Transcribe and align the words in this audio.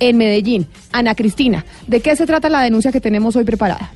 en 0.00 0.16
Medellín. 0.16 0.66
Ana 0.92 1.14
Cristina, 1.14 1.64
¿de 1.86 2.00
qué 2.00 2.16
se 2.16 2.26
trata 2.26 2.48
la 2.48 2.62
denuncia 2.62 2.90
que 2.90 3.00
tenemos 3.00 3.36
hoy 3.36 3.44
preparada? 3.44 3.92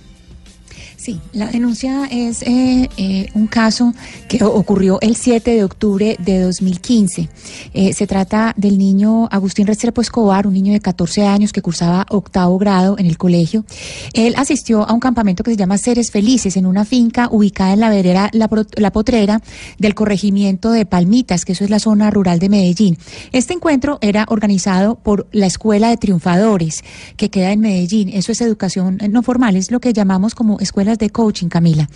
Sí, 1.04 1.20
la 1.34 1.48
denuncia 1.48 2.06
es 2.10 2.40
eh, 2.44 2.88
eh, 2.96 3.28
un 3.34 3.46
caso 3.46 3.92
que 4.26 4.42
ocurrió 4.42 4.98
el 5.02 5.16
7 5.16 5.50
de 5.50 5.62
octubre 5.62 6.16
de 6.18 6.40
2015. 6.40 7.28
Eh, 7.74 7.92
se 7.92 8.06
trata 8.06 8.54
del 8.56 8.78
niño 8.78 9.28
Agustín 9.30 9.66
Restrepo 9.66 10.00
Escobar, 10.00 10.46
un 10.46 10.54
niño 10.54 10.72
de 10.72 10.80
14 10.80 11.26
años 11.26 11.52
que 11.52 11.60
cursaba 11.60 12.06
octavo 12.08 12.56
grado 12.56 12.98
en 12.98 13.04
el 13.04 13.18
colegio. 13.18 13.66
Él 14.14 14.32
asistió 14.38 14.88
a 14.88 14.94
un 14.94 15.00
campamento 15.00 15.44
que 15.44 15.50
se 15.50 15.58
llama 15.58 15.76
Seres 15.76 16.10
Felices 16.10 16.56
en 16.56 16.64
una 16.64 16.86
finca 16.86 17.28
ubicada 17.30 17.74
en 17.74 17.80
la 17.80 17.90
vereda 17.90 18.30
La, 18.32 18.48
la 18.76 18.90
Potrera 18.90 19.42
del 19.78 19.94
corregimiento 19.94 20.70
de 20.70 20.86
Palmitas, 20.86 21.44
que 21.44 21.52
eso 21.52 21.64
es 21.64 21.70
la 21.70 21.80
zona 21.80 22.10
rural 22.10 22.38
de 22.38 22.48
Medellín. 22.48 22.96
Este 23.30 23.52
encuentro 23.52 23.98
era 24.00 24.24
organizado 24.30 24.94
por 24.94 25.26
la 25.32 25.44
Escuela 25.44 25.90
de 25.90 25.98
Triunfadores, 25.98 26.82
que 27.18 27.28
queda 27.28 27.52
en 27.52 27.60
Medellín. 27.60 28.08
Eso 28.08 28.32
es 28.32 28.40
educación 28.40 28.96
no 29.10 29.22
formal, 29.22 29.56
es 29.56 29.70
lo 29.70 29.80
que 29.80 29.92
llamamos 29.92 30.34
como 30.34 30.58
escuela 30.60 30.93
de 30.98 31.10
coaching, 31.10 31.48
Camila. 31.48 31.88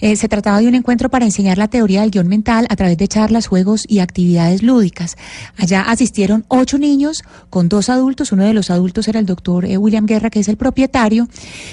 Eh, 0.00 0.16
se 0.16 0.28
trataba 0.28 0.60
de 0.60 0.68
un 0.68 0.74
encuentro 0.74 1.08
para 1.10 1.24
enseñar 1.24 1.58
la 1.58 1.68
teoría 1.68 2.02
del 2.02 2.10
guion 2.10 2.28
mental 2.28 2.66
a 2.70 2.76
través 2.76 2.96
de 2.96 3.08
charlas, 3.08 3.46
juegos 3.46 3.84
y 3.88 4.00
actividades 4.00 4.62
lúdicas. 4.62 5.16
Allá 5.56 5.82
asistieron 5.82 6.44
ocho 6.48 6.78
niños 6.78 7.22
con 7.50 7.68
dos 7.68 7.88
adultos. 7.88 8.32
Uno 8.32 8.44
de 8.44 8.54
los 8.54 8.70
adultos 8.70 9.08
era 9.08 9.20
el 9.20 9.26
doctor 9.26 9.64
eh, 9.64 9.76
William 9.76 10.06
Guerra, 10.06 10.30
que 10.30 10.40
es 10.40 10.48
el 10.48 10.56
propietario. 10.56 11.28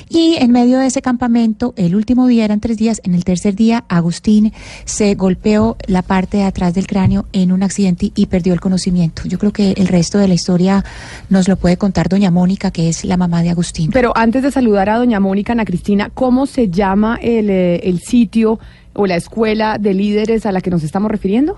Y 0.10 0.36
en 0.40 0.52
medio 0.52 0.80
de 0.80 0.88
ese 0.88 1.02
campamento, 1.02 1.74
el 1.78 1.96
último 1.96 2.28
día 2.28 2.46
eran 2.46 2.60
tres 2.60 2.78
días. 2.78 3.02
En 3.04 3.16
el 3.16 3.24
tercer 3.24 3.56
día, 3.56 3.84
Agustín 3.88 4.54
se 4.86 5.16
golpeó 5.16 5.78
la 5.88 6.02
parte 6.02 6.38
de 6.38 6.44
atrás 6.44 6.74
del 6.74 6.88
cráneo 6.88 7.26
en 7.34 7.52
un 7.52 7.64
accidente 7.64 8.12
y 8.16 8.26
perdió 8.28 8.54
el 8.54 8.60
conocimiento. 8.60 9.24
Yo 9.26 9.38
creo 9.38 9.52
que 9.52 9.72
el 9.74 9.88
resto 9.88 10.18
de 10.18 10.28
la 10.28 10.34
historia 10.34 10.84
nos 11.30 11.48
lo 11.48 11.56
puede 11.56 11.78
contar 11.78 12.10
doña 12.10 12.32
Mónica, 12.32 12.72
que 12.72 12.90
es 12.90 13.06
la 13.06 13.18
mamá 13.18 13.44
de 13.44 13.50
Agustín. 13.50 13.92
Pero 13.92 14.12
antes 14.16 14.44
de 14.44 14.52
saludar 14.52 14.90
a 14.90 14.98
doña 14.98 15.20
Mónica, 15.20 15.54
Ana 15.54 15.66
Cristina, 15.66 16.10
¿cómo 16.14 16.46
se 16.46 16.70
llama 16.72 17.20
el, 17.22 17.50
eh, 17.50 17.76
el 17.84 18.00
sitio 18.00 18.60
o 18.94 19.06
la 19.06 19.16
escuela 19.16 19.78
de 19.78 19.94
líderes 19.94 20.46
a 20.46 20.52
la 20.52 20.62
que 20.62 20.70
nos 20.70 20.84
estamos 20.84 21.12
refiriendo? 21.12 21.58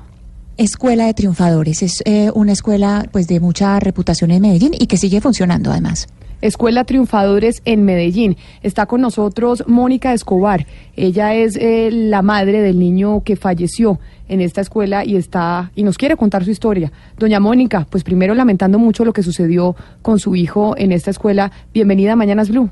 Escuela 0.58 1.08
de 1.08 1.14
Triunfadores. 1.14 1.82
Es 1.82 2.04
eh, 2.06 2.30
una 2.36 2.52
escuela 2.52 3.08
pues 3.12 3.28
de 3.28 3.40
mucha 3.40 3.80
reputación 3.80 4.32
en 4.32 4.42
Medellín 4.42 4.74
y 4.78 4.88
que 4.88 4.98
sigue 4.98 5.20
funcionando 5.20 5.72
además. 5.72 6.08
Escuela 6.42 6.84
Triunfadores 6.84 7.62
en 7.66 7.86
Medellín. 7.86 8.38
Está 8.62 8.86
con 8.86 9.02
nosotros 9.02 9.64
Mónica 9.66 10.14
Escobar. 10.14 10.68
Ella 10.96 11.34
es 11.34 11.56
eh, 11.56 11.90
la 11.92 12.22
madre 12.22 12.62
del 12.62 12.80
niño 12.80 13.24
que 13.24 13.36
falleció 13.38 14.00
en 14.28 14.42
esta 14.42 14.62
escuela 14.62 15.06
y 15.06 15.16
está 15.16 15.72
y 15.74 15.84
nos 15.84 15.98
quiere 15.98 16.18
contar 16.18 16.44
su 16.44 16.52
historia. 16.52 16.92
Doña 17.18 17.40
Mónica, 17.40 17.88
pues 17.90 18.04
primero 18.04 18.36
lamentando 18.36 18.78
mucho 18.78 19.06
lo 19.06 19.14
que 19.14 19.24
sucedió 19.24 19.76
con 20.02 20.20
su 20.20 20.36
hijo 20.36 20.76
en 20.78 20.92
esta 20.92 21.12
escuela. 21.12 21.52
Bienvenida 21.74 22.14
a 22.14 22.16
Mañanas 22.18 22.50
Blue. 22.50 22.70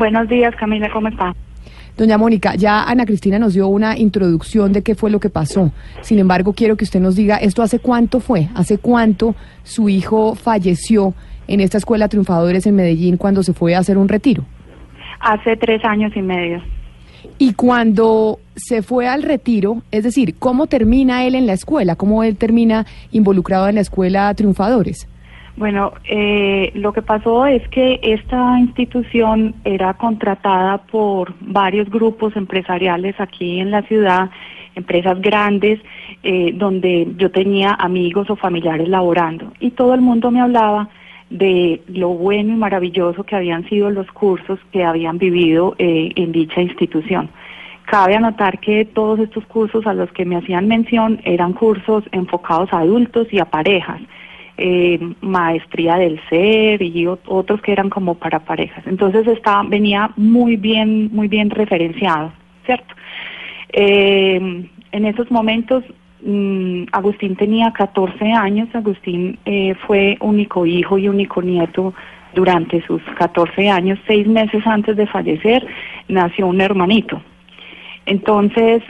Buenos 0.00 0.30
días, 0.30 0.56
Camila, 0.56 0.88
¿cómo 0.90 1.08
está? 1.08 1.34
Doña 1.94 2.16
Mónica, 2.16 2.54
ya 2.54 2.84
Ana 2.84 3.04
Cristina 3.04 3.38
nos 3.38 3.52
dio 3.52 3.68
una 3.68 3.98
introducción 3.98 4.72
de 4.72 4.82
qué 4.82 4.94
fue 4.94 5.10
lo 5.10 5.20
que 5.20 5.28
pasó. 5.28 5.72
Sin 6.00 6.18
embargo, 6.18 6.54
quiero 6.54 6.74
que 6.78 6.84
usted 6.84 7.00
nos 7.00 7.16
diga, 7.16 7.36
¿esto 7.36 7.62
hace 7.62 7.80
cuánto 7.80 8.18
fue? 8.18 8.48
¿Hace 8.54 8.78
cuánto 8.78 9.34
su 9.62 9.90
hijo 9.90 10.36
falleció 10.36 11.12
en 11.48 11.60
esta 11.60 11.76
escuela 11.76 12.08
Triunfadores 12.08 12.66
en 12.66 12.76
Medellín 12.76 13.18
cuando 13.18 13.42
se 13.42 13.52
fue 13.52 13.74
a 13.74 13.80
hacer 13.80 13.98
un 13.98 14.08
retiro? 14.08 14.46
Hace 15.20 15.54
tres 15.58 15.84
años 15.84 16.12
y 16.16 16.22
medio. 16.22 16.62
Y 17.36 17.52
cuando 17.52 18.38
se 18.56 18.80
fue 18.80 19.06
al 19.06 19.22
retiro, 19.22 19.82
es 19.90 20.04
decir, 20.04 20.36
¿cómo 20.38 20.66
termina 20.66 21.26
él 21.26 21.34
en 21.34 21.44
la 21.44 21.52
escuela? 21.52 21.94
¿Cómo 21.94 22.24
él 22.24 22.38
termina 22.38 22.86
involucrado 23.12 23.68
en 23.68 23.74
la 23.74 23.82
escuela 23.82 24.32
Triunfadores? 24.32 25.09
Bueno, 25.56 25.92
eh, 26.04 26.70
lo 26.74 26.92
que 26.92 27.02
pasó 27.02 27.46
es 27.46 27.66
que 27.68 28.00
esta 28.02 28.58
institución 28.58 29.54
era 29.64 29.94
contratada 29.94 30.78
por 30.78 31.34
varios 31.40 31.90
grupos 31.90 32.36
empresariales 32.36 33.18
aquí 33.18 33.60
en 33.60 33.70
la 33.70 33.82
ciudad, 33.82 34.30
empresas 34.74 35.20
grandes, 35.20 35.80
eh, 36.22 36.52
donde 36.54 37.08
yo 37.16 37.30
tenía 37.30 37.74
amigos 37.74 38.30
o 38.30 38.36
familiares 38.36 38.88
laborando 38.88 39.52
y 39.60 39.72
todo 39.72 39.94
el 39.94 40.00
mundo 40.00 40.30
me 40.30 40.40
hablaba 40.40 40.88
de 41.30 41.82
lo 41.86 42.10
bueno 42.10 42.52
y 42.52 42.56
maravilloso 42.56 43.24
que 43.24 43.36
habían 43.36 43.68
sido 43.68 43.90
los 43.90 44.10
cursos 44.12 44.58
que 44.72 44.84
habían 44.84 45.18
vivido 45.18 45.74
eh, 45.78 46.10
en 46.16 46.32
dicha 46.32 46.60
institución. 46.60 47.30
Cabe 47.86 48.16
anotar 48.16 48.60
que 48.60 48.84
todos 48.84 49.18
estos 49.18 49.44
cursos 49.46 49.86
a 49.86 49.94
los 49.94 50.10
que 50.12 50.24
me 50.24 50.36
hacían 50.36 50.68
mención 50.68 51.20
eran 51.24 51.52
cursos 51.52 52.04
enfocados 52.12 52.72
a 52.72 52.80
adultos 52.80 53.28
y 53.32 53.38
a 53.38 53.46
parejas 53.46 54.00
eh, 54.62 55.00
maestría 55.22 55.96
del 55.96 56.20
ser 56.28 56.82
y 56.82 57.06
otros 57.06 57.62
que 57.62 57.72
eran 57.72 57.88
como 57.88 58.16
para 58.16 58.40
parejas. 58.40 58.86
Entonces 58.86 59.26
estaba, 59.26 59.62
venía 59.62 60.10
muy 60.16 60.56
bien, 60.56 61.08
muy 61.14 61.28
bien 61.28 61.48
referenciado, 61.48 62.30
¿cierto? 62.66 62.94
Eh, 63.72 64.68
en 64.92 65.04
esos 65.06 65.30
momentos 65.30 65.82
mm, 66.22 66.82
Agustín 66.92 67.36
tenía 67.36 67.72
14 67.72 68.32
años, 68.32 68.68
Agustín 68.74 69.38
eh, 69.46 69.74
fue 69.86 70.18
único 70.20 70.66
hijo 70.66 70.98
y 70.98 71.08
único 71.08 71.40
nieto 71.40 71.94
durante 72.34 72.82
sus 72.82 73.00
14 73.16 73.70
años, 73.70 73.98
seis 74.06 74.26
meses 74.26 74.66
antes 74.66 74.94
de 74.94 75.06
fallecer, 75.06 75.66
nació 76.08 76.48
un 76.48 76.60
hermanito. 76.60 77.22
Entonces, 78.04 78.82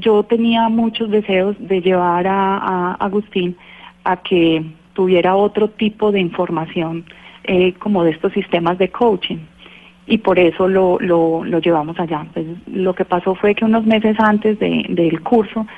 yo 0.00 0.22
tenía 0.22 0.68
muchos 0.70 1.10
deseos 1.10 1.56
de 1.58 1.82
llevar 1.82 2.26
a 2.26 2.94
Agustín 2.94 3.54
a 4.04 4.16
que 4.16 4.64
tuviera 4.98 5.36
otro 5.36 5.68
tipo 5.68 6.10
de 6.10 6.18
información 6.18 7.04
eh, 7.44 7.72
como 7.74 8.02
de 8.02 8.10
estos 8.10 8.32
sistemas 8.32 8.78
de 8.78 8.88
coaching 8.88 9.38
y 10.08 10.18
por 10.18 10.40
eso 10.40 10.66
lo, 10.66 10.98
lo, 10.98 11.44
llevamos 11.60 12.00
allá. 12.00 12.26
Lo 12.66 12.96
que 12.96 13.04
pasó 13.04 13.36
fue 13.36 13.54
que 13.54 13.64
unos 13.64 13.86
meses 13.86 14.16
antes 14.18 14.58
de, 14.58 14.86
del 14.88 15.20
curso 15.20 15.68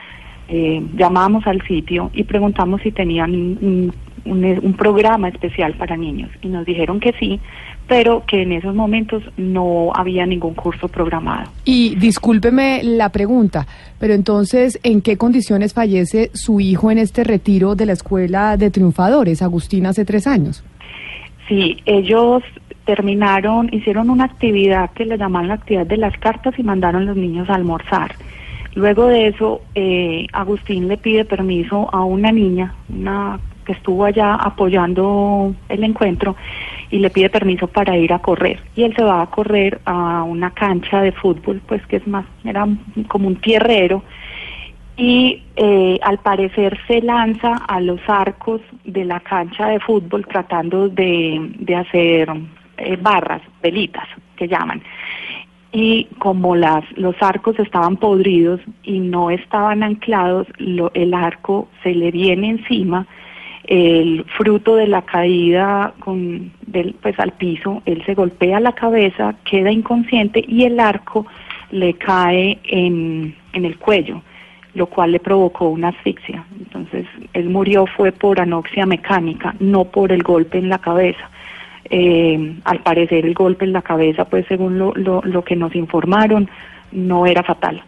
eh, 0.48 0.82
llamamos 0.96 1.46
al 1.46 1.60
sitio 1.66 2.10
y 2.14 2.24
preguntamos 2.24 2.80
si 2.80 2.92
tenían 2.92 3.30
un, 3.34 3.92
un, 4.24 4.74
programa 4.78 5.28
especial 5.28 5.74
para 5.74 5.96
niños 5.96 6.30
y 6.42 6.48
nos 6.48 6.64
dijeron 6.64 7.00
que 7.00 7.12
sí, 7.18 7.40
pero 7.86 8.24
que 8.26 8.42
en 8.42 8.52
esos 8.52 8.74
momentos 8.74 9.22
no 9.36 9.90
había 9.94 10.24
ningún 10.26 10.54
curso 10.54 10.88
programado. 10.88 11.50
Y 11.64 11.96
discúlpeme 11.96 12.82
la 12.82 13.10
pregunta, 13.10 13.66
pero 13.98 14.14
entonces, 14.14 14.78
¿en 14.82 15.02
qué 15.02 15.16
condiciones 15.16 15.74
fallece 15.74 16.30
su 16.34 16.60
hijo 16.60 16.90
en 16.90 16.98
este 16.98 17.24
retiro 17.24 17.74
de 17.74 17.86
la 17.86 17.92
escuela 17.92 18.56
de 18.56 18.70
triunfadores, 18.70 19.42
Agustín, 19.42 19.86
hace 19.86 20.04
tres 20.04 20.26
años? 20.26 20.64
Sí, 21.48 21.78
ellos 21.84 22.42
terminaron, 22.84 23.68
hicieron 23.72 24.10
una 24.10 24.24
actividad 24.24 24.90
que 24.92 25.04
le 25.04 25.18
llaman 25.18 25.48
la 25.48 25.54
actividad 25.54 25.86
de 25.86 25.96
las 25.96 26.16
cartas 26.18 26.58
y 26.58 26.62
mandaron 26.62 27.06
los 27.06 27.16
niños 27.16 27.48
a 27.50 27.54
almorzar. 27.54 28.14
Luego 28.74 29.06
de 29.06 29.28
eso, 29.28 29.62
eh, 29.74 30.26
Agustín 30.32 30.88
le 30.88 30.96
pide 30.96 31.24
permiso 31.24 31.92
a 31.92 32.04
una 32.04 32.30
niña, 32.30 32.74
una 32.88 33.40
estuvo 33.72 34.04
allá 34.04 34.34
apoyando 34.34 35.54
el 35.68 35.84
encuentro, 35.84 36.36
y 36.90 36.98
le 36.98 37.10
pide 37.10 37.30
permiso 37.30 37.66
para 37.66 37.96
ir 37.96 38.12
a 38.12 38.18
correr. 38.18 38.60
Y 38.74 38.82
él 38.82 38.94
se 38.96 39.04
va 39.04 39.22
a 39.22 39.30
correr 39.30 39.80
a 39.84 40.24
una 40.24 40.50
cancha 40.50 41.02
de 41.02 41.12
fútbol, 41.12 41.60
pues 41.66 41.84
que 41.86 41.96
es 41.96 42.06
más, 42.06 42.26
era 42.44 42.66
como 43.08 43.28
un 43.28 43.36
tierrero, 43.36 44.02
y 44.96 45.42
eh, 45.56 45.98
al 46.02 46.18
parecer 46.18 46.78
se 46.86 47.00
lanza 47.00 47.54
a 47.68 47.80
los 47.80 48.00
arcos 48.06 48.60
de 48.84 49.04
la 49.04 49.20
cancha 49.20 49.68
de 49.68 49.80
fútbol 49.80 50.26
tratando 50.26 50.88
de, 50.88 51.38
de 51.58 51.74
hacer 51.74 52.28
eh, 52.76 52.98
barras, 53.00 53.40
velitas, 53.62 54.06
que 54.36 54.46
llaman. 54.46 54.82
Y 55.72 56.06
como 56.18 56.56
las, 56.56 56.84
los 56.98 57.14
arcos 57.22 57.58
estaban 57.60 57.96
podridos 57.96 58.60
y 58.82 58.98
no 58.98 59.30
estaban 59.30 59.82
anclados, 59.82 60.48
el 60.58 61.14
arco 61.14 61.68
se 61.82 61.94
le 61.94 62.10
viene 62.10 62.50
encima 62.50 63.06
el 63.64 64.24
fruto 64.36 64.76
de 64.76 64.86
la 64.86 65.02
caída 65.02 65.92
con, 66.00 66.52
del, 66.66 66.94
pues 67.00 67.18
al 67.18 67.32
piso, 67.32 67.82
él 67.84 68.02
se 68.04 68.14
golpea 68.14 68.60
la 68.60 68.72
cabeza, 68.72 69.34
queda 69.44 69.70
inconsciente 69.70 70.44
y 70.46 70.64
el 70.64 70.80
arco 70.80 71.26
le 71.70 71.94
cae 71.94 72.58
en, 72.64 73.34
en 73.52 73.64
el 73.64 73.78
cuello, 73.78 74.22
lo 74.74 74.86
cual 74.86 75.12
le 75.12 75.20
provocó 75.20 75.68
una 75.68 75.88
asfixia. 75.88 76.44
Entonces, 76.58 77.06
él 77.32 77.48
murió 77.48 77.86
fue 77.86 78.12
por 78.12 78.40
anoxia 78.40 78.86
mecánica, 78.86 79.54
no 79.60 79.84
por 79.84 80.12
el 80.12 80.22
golpe 80.22 80.58
en 80.58 80.68
la 80.68 80.78
cabeza. 80.78 81.30
Eh, 81.92 82.56
al 82.64 82.80
parecer 82.80 83.26
el 83.26 83.34
golpe 83.34 83.64
en 83.64 83.72
la 83.72 83.82
cabeza, 83.82 84.24
pues 84.24 84.46
según 84.46 84.78
lo, 84.78 84.92
lo, 84.94 85.22
lo 85.24 85.44
que 85.44 85.56
nos 85.56 85.74
informaron, 85.74 86.48
no 86.92 87.26
era 87.26 87.42
fatal. 87.42 87.82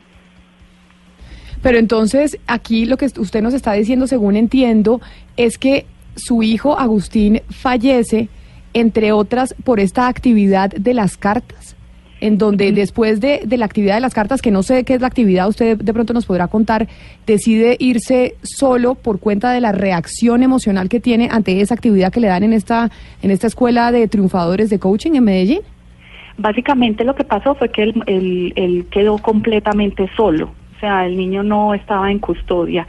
Pero 1.63 1.79
entonces 1.79 2.39
aquí 2.47 2.85
lo 2.85 2.97
que 2.97 3.07
usted 3.07 3.41
nos 3.41 3.55
está 3.55 3.73
diciendo, 3.73 4.07
según 4.07 4.37
entiendo, 4.37 5.01
es 5.37 5.59
que 5.59 5.87
su 6.17 6.43
hijo 6.43 6.79
Agustín 6.79 7.41
fallece, 7.51 8.29
entre 8.75 9.13
otras, 9.13 9.55
por 9.65 9.81
esta 9.81 10.09
actividad 10.09 10.71
de 10.71 10.95
las 10.95 11.17
cartas. 11.17 11.77
en 12.21 12.39
donde 12.39 12.71
después 12.71 13.21
de, 13.21 13.41
de, 13.45 13.59
la 13.59 13.65
actividad 13.65 13.97
de 13.97 14.01
las 14.01 14.15
cartas, 14.15 14.41
que 14.41 14.53
no 14.53 14.63
sé 14.63 14.85
qué 14.85 14.95
es 14.95 15.01
la 15.01 15.09
actividad, 15.09 15.49
usted 15.49 15.77
de 15.77 15.93
pronto 15.93 16.13
nos 16.13 16.25
podrá 16.25 16.47
contar, 16.47 16.87
decide 17.27 17.75
irse 17.81 18.37
solo 18.43 18.95
por 18.95 19.19
cuenta 19.19 19.51
de 19.51 19.61
la 19.61 19.73
reacción 19.73 20.45
emocional 20.45 20.89
que 20.89 21.01
tiene 21.01 21.29
ante 21.33 21.61
esa 21.61 21.75
actividad 21.75 22.13
que 22.13 22.21
le 22.21 22.29
dan 22.29 22.45
en 22.45 22.53
esta, 22.53 22.93
en 23.23 23.33
esta 23.33 23.49
escuela 23.49 23.91
de 23.91 24.07
triunfadores 24.07 24.71
de 24.71 24.79
coaching 24.79 25.15
en 25.15 25.25
Medellín. 25.25 25.61
Básicamente 26.39 27.03
lo 27.03 27.17
que 27.17 27.25
pasó 27.25 27.57
fue 27.57 27.71
que 27.71 27.83
él, 27.83 28.03
él, 28.07 28.53
él 28.55 28.87
quedó 28.93 29.19
completamente 29.19 30.09
solo 30.17 30.53
sea, 30.83 31.07
el 31.07 31.17
niño 31.17 31.43
no 31.43 31.75
estaba 31.75 32.11
en 32.11 32.19
custodia. 32.19 32.87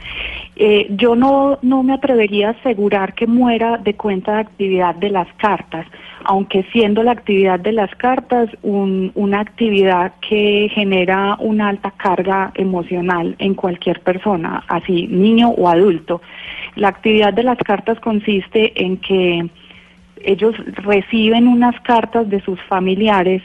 Eh, 0.56 0.88
yo 0.90 1.14
no, 1.14 1.58
no 1.62 1.82
me 1.82 1.94
atrevería 1.94 2.48
a 2.48 2.50
asegurar 2.50 3.14
que 3.14 3.26
muera 3.26 3.78
de 3.78 3.94
cuenta 3.94 4.34
de 4.34 4.40
actividad 4.40 4.94
de 4.96 5.10
las 5.10 5.28
cartas, 5.34 5.86
aunque 6.24 6.64
siendo 6.72 7.02
la 7.02 7.12
actividad 7.12 7.60
de 7.60 7.72
las 7.72 7.94
cartas 7.94 8.50
un, 8.62 9.12
una 9.14 9.40
actividad 9.40 10.12
que 10.28 10.68
genera 10.74 11.36
una 11.38 11.68
alta 11.68 11.92
carga 11.92 12.52
emocional 12.54 13.36
en 13.38 13.54
cualquier 13.54 14.00
persona, 14.00 14.64
así 14.68 15.06
niño 15.06 15.50
o 15.50 15.68
adulto. 15.68 16.20
La 16.74 16.88
actividad 16.88 17.32
de 17.32 17.44
las 17.44 17.58
cartas 17.58 18.00
consiste 18.00 18.72
en 18.84 18.96
que 18.96 19.48
ellos 20.24 20.54
reciben 20.82 21.46
unas 21.46 21.78
cartas 21.82 22.28
de 22.28 22.40
sus 22.40 22.60
familiares 22.62 23.42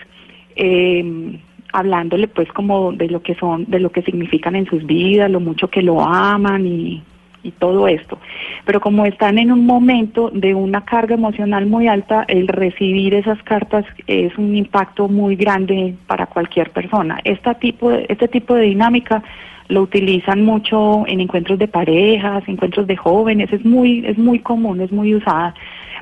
eh, 0.56 1.40
hablándole 1.74 2.28
pues 2.28 2.52
como 2.52 2.92
de 2.92 3.10
lo 3.10 3.22
que 3.22 3.36
son, 3.36 3.66
de 3.66 3.80
lo 3.80 3.92
que 3.92 4.02
significan 4.02 4.56
en 4.56 4.66
sus 4.66 4.86
vidas, 4.86 5.30
lo 5.30 5.40
mucho 5.40 5.70
que 5.70 5.82
lo 5.82 6.02
aman 6.02 6.66
y, 6.66 7.04
y 7.44 7.52
todo 7.52 7.88
esto. 7.88 8.18
Pero 8.66 8.80
como 8.80 9.06
están 9.06 9.38
en 9.38 9.52
un 9.52 9.66
momento 9.66 10.30
de 10.34 10.54
una 10.54 10.86
carga 10.86 11.16
emocional 11.16 11.66
muy 11.66 11.88
alta, 11.88 12.26
el 12.28 12.48
recibir 12.48 13.14
esas 13.14 13.42
cartas 13.44 13.86
es 14.08 14.38
un 14.38 14.56
impacto 14.56 15.08
muy 15.08 15.36
grande 15.36 15.96
para 16.08 16.26
cualquier 16.26 16.72
persona. 16.72 17.20
Este 17.24 17.54
tipo 17.56 17.90
de, 17.92 18.06
este 18.10 18.28
tipo 18.28 18.56
de 18.56 18.64
dinámica 18.64 19.24
lo 19.68 19.84
utilizan 19.84 20.44
mucho 20.44 21.06
en 21.08 21.22
encuentros 21.22 21.60
de 21.60 21.68
parejas, 21.68 22.44
encuentros 22.48 22.88
de 22.88 22.98
jóvenes, 22.98 23.54
es 23.54 23.64
muy, 23.64 24.04
es 24.06 24.18
muy 24.18 24.40
común, 24.40 24.82
es 24.82 24.92
muy 24.92 25.14
usada, 25.14 25.54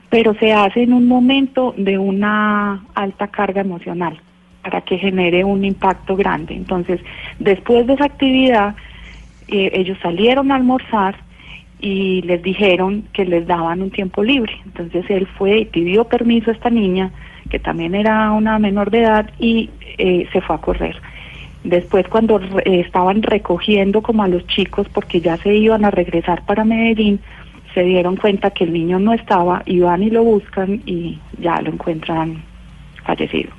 pero 0.09 0.33
se 0.35 0.53
hace 0.53 0.83
en 0.83 0.93
un 0.93 1.05
momento 1.05 1.73
de 1.77 1.97
una 1.97 2.85
alta 2.95 3.27
carga 3.27 3.61
emocional 3.61 4.17
para 4.67 4.81
que 4.81 4.97
genere 4.97 5.45
un 5.45 5.63
impacto 5.63 6.17
grande. 6.17 6.53
Entonces, 6.53 6.99
después 7.39 7.87
de 7.87 7.93
esa 7.93 8.03
actividad, 8.03 8.75
eh, 9.47 9.71
ellos 9.73 9.97
salieron 10.01 10.51
a 10.51 10.55
almorzar 10.55 11.15
y 11.79 12.21
les 12.23 12.43
dijeron 12.43 13.05
que 13.13 13.23
les 13.23 13.47
daban 13.47 13.81
un 13.81 13.91
tiempo 13.91 14.21
libre. 14.25 14.51
Entonces 14.65 15.05
él 15.07 15.25
fue 15.37 15.59
y 15.59 15.65
pidió 15.65 16.03
permiso 16.03 16.51
a 16.51 16.53
esta 16.53 16.69
niña, 16.69 17.11
que 17.49 17.59
también 17.59 17.95
era 17.95 18.29
una 18.33 18.59
menor 18.59 18.91
de 18.91 19.03
edad, 19.03 19.29
y 19.39 19.69
eh, 19.97 20.27
se 20.33 20.41
fue 20.41 20.57
a 20.57 20.59
correr. 20.59 20.97
Después 21.63 22.05
cuando 22.09 22.41
eh, 22.41 22.81
estaban 22.81 23.23
recogiendo 23.23 24.01
como 24.01 24.23
a 24.23 24.27
los 24.27 24.45
chicos 24.47 24.85
porque 24.91 25.21
ya 25.21 25.37
se 25.37 25.55
iban 25.55 25.85
a 25.85 25.91
regresar 25.91 26.45
para 26.45 26.65
Medellín, 26.65 27.21
se 27.73 27.83
dieron 27.83 28.17
cuenta 28.17 28.49
que 28.49 28.65
el 28.65 28.73
niño 28.73 28.99
no 28.99 29.13
estaba, 29.13 29.63
iban 29.65 30.03
y 30.03 30.09
lo 30.09 30.25
buscan 30.25 30.81
y 30.85 31.19
ya 31.39 31.61
lo 31.61 31.71
encuentran 31.71 32.43
fallecido. 33.05 33.51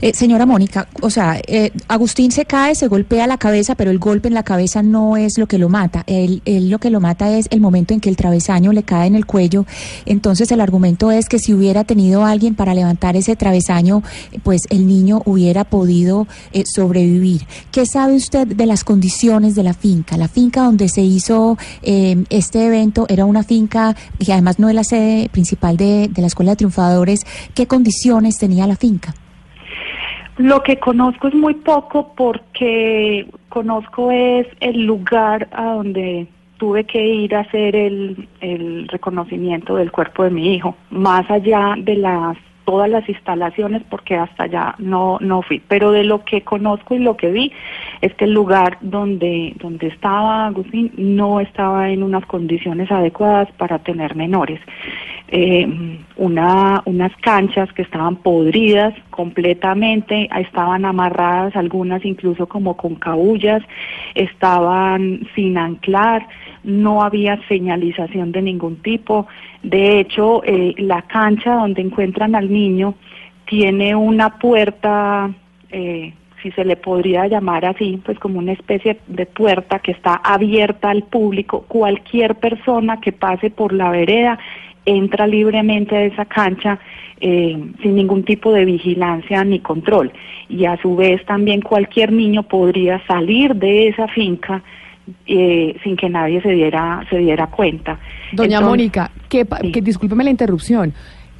Eh, 0.00 0.12
señora 0.14 0.46
Mónica, 0.46 0.88
o 1.00 1.10
sea, 1.10 1.40
eh, 1.46 1.72
Agustín 1.88 2.30
se 2.30 2.44
cae, 2.44 2.74
se 2.74 2.88
golpea 2.88 3.26
la 3.26 3.38
cabeza, 3.38 3.74
pero 3.74 3.90
el 3.90 3.98
golpe 3.98 4.28
en 4.28 4.34
la 4.34 4.42
cabeza 4.42 4.82
no 4.82 5.16
es 5.16 5.38
lo 5.38 5.46
que 5.46 5.58
lo 5.58 5.68
mata. 5.68 6.04
Él, 6.06 6.42
lo 6.44 6.78
que 6.78 6.90
lo 6.90 7.00
mata 7.00 7.36
es 7.36 7.46
el 7.50 7.60
momento 7.60 7.94
en 7.94 8.00
que 8.00 8.08
el 8.08 8.16
travesaño 8.16 8.72
le 8.72 8.82
cae 8.82 9.06
en 9.06 9.14
el 9.14 9.26
cuello. 9.26 9.66
Entonces 10.06 10.50
el 10.52 10.60
argumento 10.60 11.10
es 11.10 11.28
que 11.28 11.38
si 11.38 11.54
hubiera 11.54 11.84
tenido 11.84 12.24
alguien 12.24 12.54
para 12.54 12.74
levantar 12.74 13.16
ese 13.16 13.36
travesaño, 13.36 14.02
pues 14.42 14.62
el 14.70 14.86
niño 14.86 15.22
hubiera 15.24 15.64
podido 15.64 16.26
eh, 16.52 16.64
sobrevivir. 16.66 17.46
¿Qué 17.70 17.86
sabe 17.86 18.14
usted 18.14 18.46
de 18.46 18.66
las 18.66 18.84
condiciones 18.84 19.54
de 19.54 19.62
la 19.62 19.74
finca? 19.74 20.16
La 20.16 20.28
finca 20.28 20.64
donde 20.64 20.88
se 20.88 21.02
hizo 21.02 21.56
este 21.82 22.66
evento 22.66 23.06
era 23.08 23.24
una 23.24 23.42
finca 23.42 23.96
que 24.18 24.32
además 24.32 24.58
no 24.58 24.68
es 24.68 24.74
la 24.74 24.84
sede 24.84 25.28
principal 25.28 25.76
de, 25.76 26.08
de 26.08 26.20
la 26.20 26.26
Escuela 26.26 26.52
de 26.52 26.56
Triunfadores. 26.56 27.20
¿Qué 27.54 27.66
condiciones 27.66 28.38
tenía 28.38 28.66
la 28.66 28.76
finca? 28.76 29.14
Lo 30.36 30.62
que 30.62 30.78
conozco 30.78 31.28
es 31.28 31.34
muy 31.34 31.54
poco 31.54 32.12
porque 32.16 33.26
conozco 33.48 34.10
es 34.10 34.46
el 34.60 34.84
lugar 34.84 35.48
a 35.52 35.74
donde 35.74 36.26
tuve 36.58 36.84
que 36.84 37.06
ir 37.06 37.34
a 37.34 37.40
hacer 37.40 37.76
el, 37.76 38.28
el 38.40 38.88
reconocimiento 38.88 39.76
del 39.76 39.92
cuerpo 39.92 40.24
de 40.24 40.30
mi 40.30 40.54
hijo, 40.54 40.76
más 40.90 41.30
allá 41.30 41.74
de 41.78 41.96
las 41.96 42.36
todas 42.64 42.90
las 42.90 43.08
instalaciones 43.08 43.82
porque 43.88 44.16
hasta 44.16 44.44
allá 44.44 44.74
no 44.78 45.18
no 45.20 45.42
fui, 45.42 45.60
pero 45.66 45.92
de 45.92 46.04
lo 46.04 46.24
que 46.24 46.42
conozco 46.42 46.94
y 46.94 46.98
lo 46.98 47.16
que 47.16 47.30
vi 47.30 47.52
es 48.00 48.14
que 48.14 48.24
el 48.24 48.32
lugar 48.32 48.78
donde 48.80 49.54
donde 49.60 49.88
estaba 49.88 50.46
Agustín 50.46 50.92
no 50.96 51.40
estaba 51.40 51.90
en 51.90 52.02
unas 52.02 52.24
condiciones 52.26 52.90
adecuadas 52.90 53.50
para 53.52 53.78
tener 53.78 54.14
menores. 54.16 54.60
Eh, 55.28 55.66
una, 56.16 56.82
unas 56.84 57.10
canchas 57.16 57.72
que 57.72 57.82
estaban 57.82 58.16
podridas 58.16 58.94
completamente, 59.10 60.28
estaban 60.38 60.84
amarradas 60.84 61.56
algunas 61.56 62.04
incluso 62.04 62.46
como 62.46 62.76
con 62.76 62.94
cabullas, 62.96 63.62
estaban 64.14 65.26
sin 65.34 65.58
anclar, 65.58 66.26
no 66.64 67.02
había 67.02 67.38
señalización 67.46 68.32
de 68.32 68.42
ningún 68.42 68.76
tipo. 68.76 69.26
De 69.62 70.00
hecho, 70.00 70.42
eh, 70.44 70.74
la 70.78 71.02
cancha 71.02 71.54
donde 71.54 71.82
encuentran 71.82 72.34
al 72.34 72.50
niño 72.50 72.94
tiene 73.46 73.94
una 73.94 74.38
puerta, 74.38 75.30
eh, 75.70 76.12
si 76.42 76.50
se 76.52 76.64
le 76.64 76.76
podría 76.76 77.26
llamar 77.26 77.64
así, 77.64 78.00
pues 78.04 78.18
como 78.18 78.38
una 78.38 78.52
especie 78.52 78.98
de 79.06 79.26
puerta 79.26 79.78
que 79.78 79.92
está 79.92 80.14
abierta 80.14 80.90
al 80.90 81.04
público. 81.04 81.64
Cualquier 81.68 82.36
persona 82.36 83.00
que 83.00 83.12
pase 83.12 83.50
por 83.50 83.72
la 83.72 83.90
vereda 83.90 84.38
entra 84.86 85.26
libremente 85.26 85.96
a 85.96 86.04
esa 86.04 86.24
cancha 86.26 86.78
eh, 87.20 87.56
sin 87.80 87.94
ningún 87.94 88.24
tipo 88.24 88.52
de 88.52 88.64
vigilancia 88.64 89.44
ni 89.44 89.60
control. 89.60 90.12
Y 90.48 90.66
a 90.66 90.76
su 90.82 90.96
vez 90.96 91.24
también 91.24 91.62
cualquier 91.62 92.12
niño 92.12 92.42
podría 92.42 93.04
salir 93.06 93.54
de 93.54 93.88
esa 93.88 94.08
finca 94.08 94.62
eh, 95.26 95.76
sin 95.82 95.96
que 95.96 96.08
nadie 96.08 96.40
se 96.42 96.50
diera 96.50 97.04
se 97.10 97.18
diera 97.18 97.48
cuenta. 97.48 97.98
Doña 98.32 98.60
Mónica, 98.60 99.10
que, 99.28 99.46
que 99.72 99.80
discúlpeme 99.80 100.24
la 100.24 100.30
interrupción, 100.30 100.92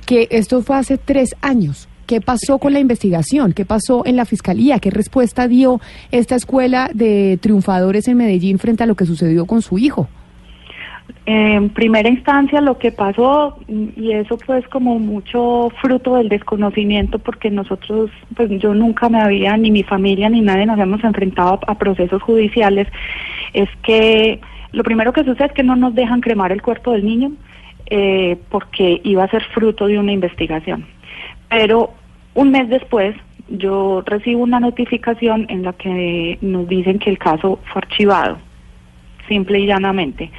que 0.06 0.28
esto 0.30 0.62
fue 0.62 0.76
hace 0.76 0.98
tres 0.98 1.34
años. 1.40 1.88
¿Qué 2.06 2.20
pasó 2.20 2.58
con 2.58 2.74
la 2.74 2.80
investigación? 2.80 3.54
¿Qué 3.54 3.64
pasó 3.64 4.04
en 4.04 4.16
la 4.16 4.26
fiscalía? 4.26 4.78
¿Qué 4.78 4.90
respuesta 4.90 5.48
dio 5.48 5.80
esta 6.10 6.34
escuela 6.34 6.90
de 6.92 7.38
triunfadores 7.40 8.08
en 8.08 8.18
Medellín 8.18 8.58
frente 8.58 8.82
a 8.82 8.86
lo 8.86 8.94
que 8.94 9.06
sucedió 9.06 9.46
con 9.46 9.62
su 9.62 9.78
hijo? 9.78 10.08
En 11.26 11.70
primera 11.70 12.08
instancia 12.10 12.60
lo 12.60 12.76
que 12.76 12.92
pasó, 12.92 13.58
y 13.66 14.12
eso 14.12 14.36
pues 14.44 14.68
como 14.68 14.98
mucho 14.98 15.70
fruto 15.80 16.16
del 16.16 16.28
desconocimiento, 16.28 17.18
porque 17.18 17.50
nosotros, 17.50 18.10
pues 18.36 18.50
yo 18.60 18.74
nunca 18.74 19.08
me 19.08 19.22
había, 19.22 19.56
ni 19.56 19.70
mi 19.70 19.82
familia 19.82 20.28
ni 20.28 20.42
nadie 20.42 20.66
nos 20.66 20.78
hemos 20.78 21.02
enfrentado 21.02 21.60
a, 21.66 21.78
procesos 21.78 22.22
judiciales, 22.22 22.88
es 23.54 23.70
que 23.82 24.40
lo 24.72 24.82
primero 24.82 25.14
que 25.14 25.24
sucede 25.24 25.46
es 25.46 25.52
que 25.52 25.62
no 25.62 25.76
nos 25.76 25.94
dejan 25.94 26.20
cremar 26.20 26.52
el 26.52 26.60
cuerpo 26.60 26.92
del 26.92 27.06
niño 27.06 27.32
eh, 27.86 28.36
porque 28.50 29.00
iba 29.04 29.24
a 29.24 29.30
ser 29.30 29.44
fruto 29.44 29.86
de 29.86 29.98
una 29.98 30.12
investigación. 30.12 30.84
Pero 31.48 31.90
un 32.34 32.50
mes 32.50 32.68
después 32.68 33.16
yo 33.48 34.02
recibo 34.04 34.42
una 34.42 34.60
notificación 34.60 35.46
en 35.48 35.62
la 35.62 35.72
que 35.72 36.38
nos 36.42 36.68
dicen 36.68 36.98
que 36.98 37.10
el 37.10 37.18
caso 37.18 37.60
fue 37.72 37.80
archivado, 37.80 38.38
simple 39.28 39.60
y 39.60 39.66
llanamente. 39.66 40.30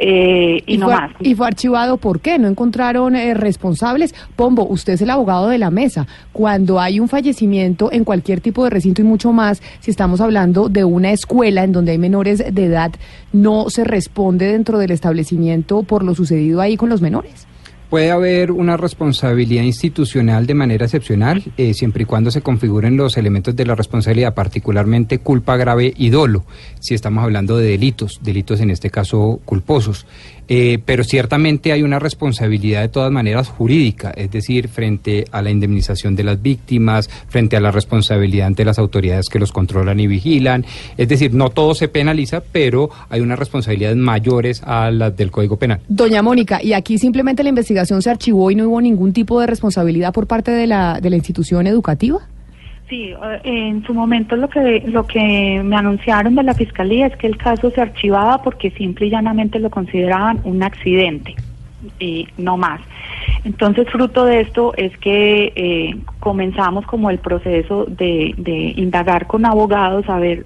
Eh, 0.00 0.62
y, 0.64 0.78
no 0.78 0.86
fue, 0.86 0.94
más. 0.94 1.10
¿Y 1.18 1.34
fue 1.34 1.48
archivado 1.48 1.96
por 1.96 2.20
qué? 2.20 2.38
¿No 2.38 2.46
encontraron 2.46 3.16
eh, 3.16 3.34
responsables? 3.34 4.14
Pombo, 4.36 4.64
usted 4.64 4.92
es 4.92 5.02
el 5.02 5.10
abogado 5.10 5.48
de 5.48 5.58
la 5.58 5.70
mesa. 5.70 6.06
Cuando 6.32 6.80
hay 6.80 7.00
un 7.00 7.08
fallecimiento 7.08 7.90
en 7.90 8.04
cualquier 8.04 8.40
tipo 8.40 8.62
de 8.62 8.70
recinto 8.70 9.02
y 9.02 9.04
mucho 9.04 9.32
más, 9.32 9.60
si 9.80 9.90
estamos 9.90 10.20
hablando 10.20 10.68
de 10.68 10.84
una 10.84 11.10
escuela 11.10 11.64
en 11.64 11.72
donde 11.72 11.92
hay 11.92 11.98
menores 11.98 12.38
de 12.38 12.64
edad, 12.64 12.92
¿no 13.32 13.70
se 13.70 13.82
responde 13.82 14.46
dentro 14.46 14.78
del 14.78 14.92
establecimiento 14.92 15.82
por 15.82 16.04
lo 16.04 16.14
sucedido 16.14 16.60
ahí 16.60 16.76
con 16.76 16.88
los 16.88 17.00
menores? 17.00 17.48
Puede 17.90 18.10
haber 18.10 18.52
una 18.52 18.76
responsabilidad 18.76 19.62
institucional 19.62 20.46
de 20.46 20.52
manera 20.52 20.84
excepcional, 20.84 21.42
eh, 21.56 21.72
siempre 21.72 22.02
y 22.02 22.06
cuando 22.06 22.30
se 22.30 22.42
configuren 22.42 22.98
los 22.98 23.16
elementos 23.16 23.56
de 23.56 23.64
la 23.64 23.74
responsabilidad, 23.74 24.34
particularmente 24.34 25.20
culpa 25.20 25.56
grave 25.56 25.94
y 25.96 26.10
dolo, 26.10 26.44
si 26.80 26.92
estamos 26.92 27.24
hablando 27.24 27.56
de 27.56 27.70
delitos, 27.70 28.20
delitos 28.22 28.60
en 28.60 28.68
este 28.68 28.90
caso 28.90 29.40
culposos. 29.46 30.04
Eh, 30.48 30.78
pero 30.84 31.04
ciertamente 31.04 31.72
hay 31.72 31.82
una 31.82 31.98
responsabilidad 31.98 32.80
de 32.80 32.88
todas 32.88 33.12
maneras 33.12 33.48
jurídica, 33.48 34.10
es 34.10 34.30
decir, 34.30 34.68
frente 34.68 35.26
a 35.30 35.42
la 35.42 35.50
indemnización 35.50 36.16
de 36.16 36.24
las 36.24 36.40
víctimas, 36.40 37.08
frente 37.28 37.56
a 37.56 37.60
la 37.60 37.70
responsabilidad 37.70 38.46
ante 38.46 38.64
las 38.64 38.78
autoridades 38.78 39.28
que 39.28 39.38
los 39.38 39.52
controlan 39.52 40.00
y 40.00 40.06
vigilan. 40.06 40.64
Es 40.96 41.08
decir, 41.08 41.34
no 41.34 41.50
todo 41.50 41.74
se 41.74 41.88
penaliza, 41.88 42.42
pero 42.52 42.88
hay 43.10 43.20
unas 43.20 43.38
responsabilidades 43.38 43.96
mayores 43.96 44.62
a 44.64 44.90
las 44.90 45.16
del 45.16 45.30
Código 45.30 45.56
Penal. 45.56 45.80
Doña 45.88 46.22
Mónica, 46.22 46.62
¿y 46.62 46.72
aquí 46.72 46.98
simplemente 46.98 47.42
la 47.42 47.50
investigación 47.50 48.00
se 48.00 48.10
archivó 48.10 48.50
y 48.50 48.54
no 48.54 48.68
hubo 48.68 48.80
ningún 48.80 49.12
tipo 49.12 49.40
de 49.40 49.46
responsabilidad 49.46 50.12
por 50.12 50.26
parte 50.26 50.50
de 50.50 50.66
la, 50.66 51.00
de 51.00 51.10
la 51.10 51.16
institución 51.16 51.66
educativa? 51.66 52.20
Sí, 52.88 53.12
eh, 53.12 53.40
en 53.44 53.84
su 53.84 53.92
momento 53.92 54.34
lo 54.36 54.48
que 54.48 54.82
lo 54.86 55.06
que 55.06 55.60
me 55.62 55.76
anunciaron 55.76 56.34
de 56.34 56.42
la 56.42 56.54
fiscalía 56.54 57.06
es 57.06 57.16
que 57.16 57.26
el 57.26 57.36
caso 57.36 57.70
se 57.70 57.80
archivaba 57.80 58.42
porque 58.42 58.70
simple 58.70 59.06
y 59.06 59.10
llanamente 59.10 59.58
lo 59.58 59.70
consideraban 59.70 60.40
un 60.44 60.62
accidente 60.62 61.36
y 62.00 62.26
no 62.38 62.56
más. 62.56 62.80
Entonces, 63.44 63.88
fruto 63.90 64.24
de 64.24 64.40
esto 64.40 64.74
es 64.76 64.96
que 64.98 65.52
eh, 65.54 65.96
comenzamos 66.18 66.86
como 66.86 67.10
el 67.10 67.18
proceso 67.18 67.84
de, 67.84 68.34
de 68.36 68.72
indagar 68.76 69.26
con 69.26 69.44
abogados 69.44 70.08
a 70.08 70.18
ver 70.18 70.44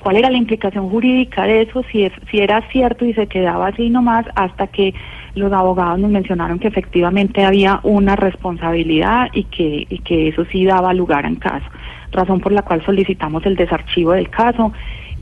cuál 0.00 0.16
era 0.16 0.30
la 0.30 0.38
implicación 0.38 0.88
jurídica 0.88 1.44
de 1.44 1.62
eso, 1.62 1.82
si, 1.90 2.10
si 2.30 2.38
era 2.38 2.62
cierto 2.70 3.04
y 3.04 3.12
se 3.14 3.26
quedaba 3.26 3.68
así 3.68 3.90
nomás, 3.90 4.26
hasta 4.34 4.66
que 4.68 4.94
los 5.36 5.52
abogados 5.52 5.98
nos 5.98 6.10
mencionaron 6.10 6.58
que 6.58 6.68
efectivamente 6.68 7.44
había 7.44 7.80
una 7.82 8.16
responsabilidad 8.16 9.28
y 9.32 9.44
que, 9.44 9.86
y 9.88 9.98
que 9.98 10.28
eso 10.28 10.44
sí 10.46 10.64
daba 10.64 10.92
lugar 10.94 11.26
en 11.26 11.36
caso, 11.36 11.66
razón 12.10 12.40
por 12.40 12.52
la 12.52 12.62
cual 12.62 12.84
solicitamos 12.84 13.44
el 13.46 13.54
desarchivo 13.56 14.12
del 14.12 14.30
caso 14.30 14.72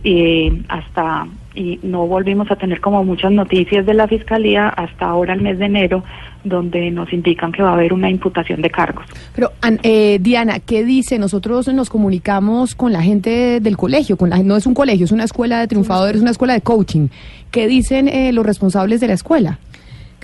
y 0.02 0.62
hasta 0.68 1.26
y 1.54 1.78
no 1.82 2.06
volvimos 2.06 2.50
a 2.50 2.56
tener 2.56 2.80
como 2.80 3.04
muchas 3.04 3.30
noticias 3.30 3.86
de 3.86 3.94
la 3.94 4.08
fiscalía 4.08 4.68
hasta 4.68 5.06
ahora 5.06 5.34
el 5.34 5.40
mes 5.40 5.58
de 5.58 5.66
enero 5.66 6.02
donde 6.42 6.90
nos 6.90 7.12
indican 7.12 7.52
que 7.52 7.62
va 7.62 7.70
a 7.70 7.72
haber 7.74 7.92
una 7.92 8.10
imputación 8.10 8.60
de 8.60 8.70
cargos. 8.70 9.06
Pero 9.34 9.52
eh, 9.82 10.18
Diana, 10.20 10.58
¿qué 10.58 10.84
dice? 10.84 11.18
Nosotros 11.18 11.68
nos 11.68 11.88
comunicamos 11.88 12.74
con 12.74 12.92
la 12.92 13.02
gente 13.02 13.60
del 13.60 13.76
colegio, 13.76 14.16
con 14.16 14.30
la 14.30 14.42
no 14.42 14.56
es 14.56 14.66
un 14.66 14.74
colegio, 14.74 15.04
es 15.04 15.12
una 15.12 15.24
escuela 15.24 15.60
de 15.60 15.68
triunfadores, 15.68 16.16
es 16.16 16.22
una 16.22 16.32
escuela 16.32 16.54
de 16.54 16.60
coaching. 16.60 17.08
¿Qué 17.50 17.66
dicen 17.66 18.08
eh, 18.08 18.32
los 18.32 18.44
responsables 18.44 19.00
de 19.00 19.06
la 19.06 19.14
escuela? 19.14 19.58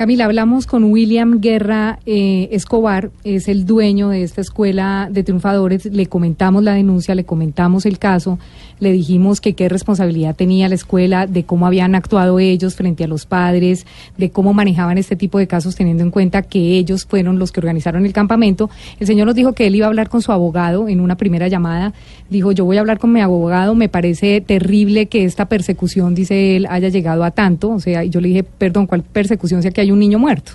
Camila, 0.01 0.25
hablamos 0.25 0.65
con 0.65 0.85
William 0.85 1.43
Guerra 1.43 1.99
eh, 2.07 2.49
Escobar, 2.53 3.11
es 3.23 3.49
el 3.49 3.67
dueño 3.67 4.09
de 4.09 4.23
esta 4.23 4.41
escuela 4.41 5.11
de 5.13 5.23
triunfadores, 5.23 5.85
le 5.85 6.07
comentamos 6.07 6.65
la 6.65 6.73
denuncia, 6.73 7.15
le 7.15 7.25
comentamos 7.25 7.85
el 7.85 7.99
caso, 7.99 8.39
le 8.79 8.93
dijimos 8.93 9.43
que 9.43 9.53
qué 9.53 9.69
responsabilidad 9.69 10.35
tenía 10.35 10.71
la 10.71 10.75
escuela, 10.75 11.27
de 11.27 11.45
cómo 11.45 11.67
habían 11.67 11.95
actuado 11.95 12.39
ellos 12.41 12.77
frente 12.77 13.05
a 13.05 13.09
los 13.09 13.27
padres, 13.27 13.85
de 14.17 14.31
cómo 14.31 14.55
manejaban 14.55 14.97
este 14.97 15.17
tipo 15.17 15.39
de 15.39 15.47
casos 15.47 15.77
teniendo 15.77 16.03
en 16.03 16.11
cuenta 16.11 16.41
que 16.41 16.79
ellos 16.79 17.05
fueron 17.05 17.39
los 17.39 17.53
que 17.53 17.61
organizaron 17.61 18.07
el 18.07 18.15
campamento. 18.15 18.71
El 19.01 19.07
señor 19.07 19.27
nos 19.27 19.35
dijo 19.35 19.53
que 19.53 19.67
él 19.67 19.77
iba 19.77 19.85
a 19.85 19.89
hablar 19.91 20.09
con 20.09 20.23
su 20.23 20.33
abogado 20.33 20.89
en 20.89 21.03
una 21.03 21.19
primera 21.19 21.49
llamada, 21.49 21.93
dijo 22.31 22.53
yo 22.53 22.65
voy 22.65 22.79
a 22.79 22.81
hablar 22.81 22.99
con 22.99 23.13
mi 23.13 23.21
abogado, 23.21 23.75
me 23.75 23.91
parece 23.91 24.41
terrible 24.41 25.09
que 25.09 25.27
esta 25.27 25.45
persecución, 25.45 26.15
dice 26.15 26.57
él, 26.57 26.67
haya 26.71 26.89
llegado 26.89 27.23
a 27.23 27.33
tanto, 27.33 27.69
o 27.69 27.81
sea, 27.81 28.03
yo 28.05 28.23
le 28.23 28.29
dije, 28.29 28.45
perdón, 28.45 28.87
¿cuál 28.87 29.03
persecución? 29.03 29.63
Si 29.63 29.71
que 29.71 29.83
hay 29.83 29.90
un 29.93 29.99
niño 29.99 30.19
muerto. 30.19 30.53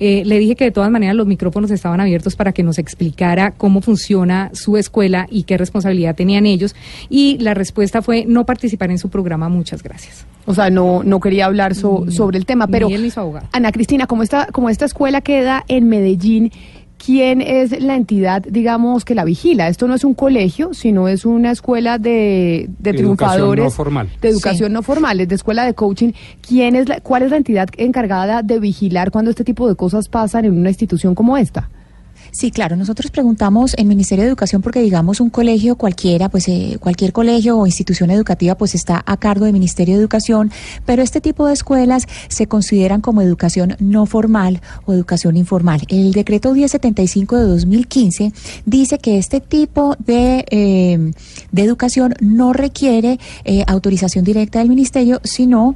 Eh, 0.00 0.22
le 0.24 0.38
dije 0.38 0.54
que 0.54 0.64
de 0.64 0.70
todas 0.70 0.90
maneras 0.90 1.16
los 1.16 1.26
micrófonos 1.26 1.70
estaban 1.70 2.00
abiertos 2.00 2.36
para 2.36 2.52
que 2.52 2.62
nos 2.62 2.78
explicara 2.78 3.50
cómo 3.50 3.80
funciona 3.80 4.50
su 4.52 4.76
escuela 4.76 5.26
y 5.30 5.42
qué 5.42 5.58
responsabilidad 5.58 6.14
tenían 6.14 6.46
ellos. 6.46 6.76
Y 7.08 7.38
la 7.38 7.54
respuesta 7.54 8.00
fue 8.00 8.24
no 8.26 8.46
participar 8.46 8.90
en 8.90 8.98
su 8.98 9.08
programa. 9.08 9.48
Muchas 9.48 9.82
gracias. 9.82 10.24
O 10.46 10.54
sea, 10.54 10.70
no, 10.70 11.02
no 11.02 11.20
quería 11.20 11.46
hablar 11.46 11.74
sobre 11.74 12.38
el 12.38 12.46
tema. 12.46 12.68
Pero, 12.68 12.88
Ana 13.52 13.72
Cristina, 13.72 14.06
como 14.06 14.22
esta, 14.22 14.46
como 14.46 14.70
esta 14.70 14.84
escuela 14.84 15.20
queda 15.20 15.64
en 15.68 15.88
Medellín, 15.88 16.52
¿quién 16.98 17.40
es 17.40 17.80
la 17.80 17.96
entidad, 17.96 18.42
digamos, 18.42 19.04
que 19.04 19.14
la 19.14 19.24
vigila? 19.24 19.68
Esto 19.68 19.88
no 19.88 19.94
es 19.94 20.04
un 20.04 20.14
colegio, 20.14 20.74
sino 20.74 21.08
es 21.08 21.24
una 21.24 21.52
escuela 21.52 21.98
de, 21.98 22.68
de 22.78 22.92
triunfadores. 22.92 23.64
No 23.64 23.70
formal. 23.70 24.08
De 24.20 24.28
educación 24.28 24.72
no 24.72 24.82
formal, 24.82 25.20
es 25.20 25.28
de 25.28 25.34
escuela 25.34 25.64
de 25.64 25.74
coaching. 25.74 26.12
¿Quién 26.46 26.76
es 26.76 26.88
la, 26.88 27.00
¿Cuál 27.00 27.22
es 27.22 27.30
la 27.30 27.36
entidad 27.36 27.68
encargada 27.76 28.42
de 28.42 28.58
vigilar 28.58 29.10
cuando 29.10 29.30
este 29.30 29.44
tipo 29.44 29.68
de 29.68 29.76
cosas 29.76 30.08
pasan 30.08 30.44
en 30.44 30.58
una 30.58 30.70
institución 30.70 31.14
como 31.14 31.36
esta? 31.36 31.70
Sí, 32.30 32.50
claro. 32.50 32.76
Nosotros 32.76 33.10
preguntamos 33.10 33.74
en 33.78 33.88
Ministerio 33.88 34.24
de 34.24 34.28
Educación 34.28 34.62
porque 34.62 34.80
digamos 34.80 35.20
un 35.20 35.30
colegio 35.30 35.76
cualquiera, 35.76 36.28
pues 36.28 36.48
eh, 36.48 36.76
cualquier 36.80 37.12
colegio 37.12 37.58
o 37.58 37.66
institución 37.66 38.10
educativa 38.10 38.54
pues 38.54 38.74
está 38.74 39.02
a 39.06 39.16
cargo 39.16 39.44
del 39.46 39.54
Ministerio 39.54 39.94
de 39.94 40.00
Educación, 40.00 40.50
pero 40.84 41.02
este 41.02 41.20
tipo 41.20 41.46
de 41.46 41.54
escuelas 41.54 42.06
se 42.28 42.46
consideran 42.46 43.00
como 43.00 43.22
educación 43.22 43.76
no 43.78 44.06
formal 44.06 44.60
o 44.84 44.92
educación 44.92 45.36
informal. 45.36 45.82
El 45.88 46.12
decreto 46.12 46.52
1075 46.52 47.36
de 47.36 47.44
2015 47.44 48.32
dice 48.66 48.98
que 48.98 49.18
este 49.18 49.40
tipo 49.40 49.96
de, 49.98 50.44
eh, 50.50 51.12
de 51.50 51.62
educación 51.62 52.14
no 52.20 52.52
requiere 52.52 53.18
eh, 53.44 53.64
autorización 53.66 54.24
directa 54.24 54.58
del 54.58 54.68
Ministerio, 54.68 55.20
sino 55.24 55.74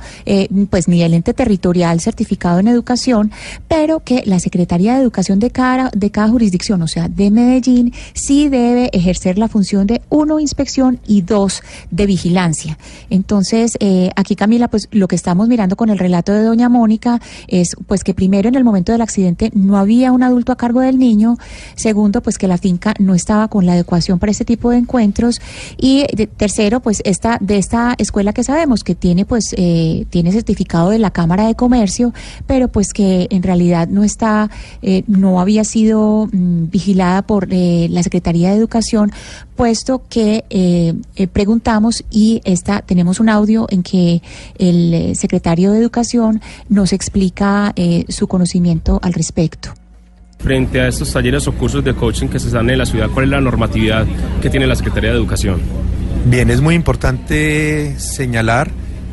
pues 0.71 0.89
ni 0.89 1.03
el 1.03 1.15
ente 1.15 1.35
territorial 1.35 2.01
certificado 2.01 2.59
en 2.59 2.69
educación, 2.69 3.31
pero 3.69 4.01
que 4.01 4.23
la 4.27 4.39
Secretaría 4.39 4.95
de 4.95 5.03
Educación 5.03 5.39
de 5.39 5.51
cada, 5.51 5.91
de 5.95 6.11
cada 6.11 6.29
jurisdicción, 6.43 6.83
o 6.83 6.89
sea, 6.89 7.09
de 7.09 7.31
Medellín, 7.31 7.93
sí 8.15 8.49
debe 8.49 8.91
ejercer 8.93 9.39
la 9.39 9.47
función 9.47 9.87
de 9.87 10.03
uno, 10.09 10.41
inspección 10.41 10.99
y 11.07 11.23
dos, 11.23 11.63
de 11.93 12.05
vigilancia. 12.07 12.79
Entonces, 13.11 13.77
eh, 13.79 14.11
aquí 14.17 14.35
Camila, 14.35 14.67
pues 14.67 14.89
lo 14.91 15.07
que 15.07 15.15
estamos 15.15 15.47
mirando 15.47 15.77
con 15.77 15.89
el 15.89 16.01
relato 16.01 16.33
de 16.33 16.43
doña 16.43 16.69
Mónica 16.69 17.21
es 17.47 17.77
pues 17.87 18.03
que 18.03 18.13
primero 18.13 18.49
en 18.49 18.57
el 18.57 18.65
momento 18.65 18.91
del 18.91 19.03
accidente 19.03 19.53
no 19.55 19.77
había 19.77 20.11
un 20.11 20.25
adulto 20.25 20.51
a 20.51 20.57
cargo 20.57 20.81
del 20.81 20.99
niño, 20.99 21.39
segundo, 21.77 22.23
pues 22.23 22.39
que 22.39 22.49
la 22.49 22.59
finca 22.59 22.93
no 22.99 23.15
estaba 23.15 23.47
con 23.47 23.65
la 23.65 23.75
adecuación 23.75 24.19
para 24.19 24.33
este 24.33 24.45
tipo 24.45 24.71
de 24.71 24.79
encuentros 24.79 25.41
y 25.79 26.05
tercero, 26.37 26.81
pues 26.81 27.03
esta 27.05 27.39
de 27.41 27.59
esta 27.59 27.95
escuela 27.99 28.33
que 28.33 28.43
sabemos 28.43 28.83
que 28.83 28.97
tiene 28.97 29.25
pues 29.25 29.55
eh, 29.57 30.07
tiene 30.11 30.33
certificado 30.33 30.91
de 30.91 30.99
la 30.99 31.13
Cámara 31.13 31.47
de 31.47 31.55
Comercio, 31.55 32.13
pero 32.49 32.67
pues 32.67 32.93
que 32.93 33.29
en 33.31 33.45
realidad 33.45 33.87
no 33.87 34.03
está, 34.03 34.51
eh, 34.83 35.05
no 35.07 35.41
había 35.41 35.63
sido 35.63 36.29
Mm, 36.35 36.71
vigilada 36.71 37.21
por 37.21 37.49
eh, 37.51 37.89
la 37.91 38.03
Secretaría 38.03 38.53
de 38.53 38.57
Educación, 38.57 39.13
puesto 39.55 40.03
que 40.09 40.47
eh, 40.49 40.95
eh, 41.15 41.27
preguntamos 41.27 42.05
y 42.11 42.41
esta, 42.45 42.81
tenemos 42.81 43.21
un 43.21 43.29
audio 43.29 43.67
en 43.69 43.83
que 43.83 44.23
el 44.57 45.15
secretario 45.15 45.73
de 45.73 45.79
Educación 45.79 46.41
nos 46.71 46.95
explica 46.95 47.75
su 48.09 48.29
conocimiento 48.29 48.99
al 49.03 49.13
respecto 49.13 49.75
frente 50.39 50.81
a 50.81 50.89
estos 50.89 51.13
talleres 51.13 51.47
o 51.47 51.53
cursos 51.53 51.85
de 51.85 51.95
coaching 51.95 52.29
que 52.29 52.41
se 52.41 52.51
dan 52.51 52.69
en 52.71 52.79
la 52.79 52.87
ciudad, 52.87 53.11
¿cuál 53.11 53.27
es 53.27 53.31
la 53.31 53.41
normatividad 53.41 54.07
que 54.41 54.51
tiene 54.51 54.67
la 54.67 54.75
Secretaría 54.75 55.11
de 55.11 55.17
Educación? 55.17 55.61
Bien, 56.25 56.51
es 56.51 56.61
muy 56.61 56.75
importante 56.75 57.95
señalar 57.99 58.71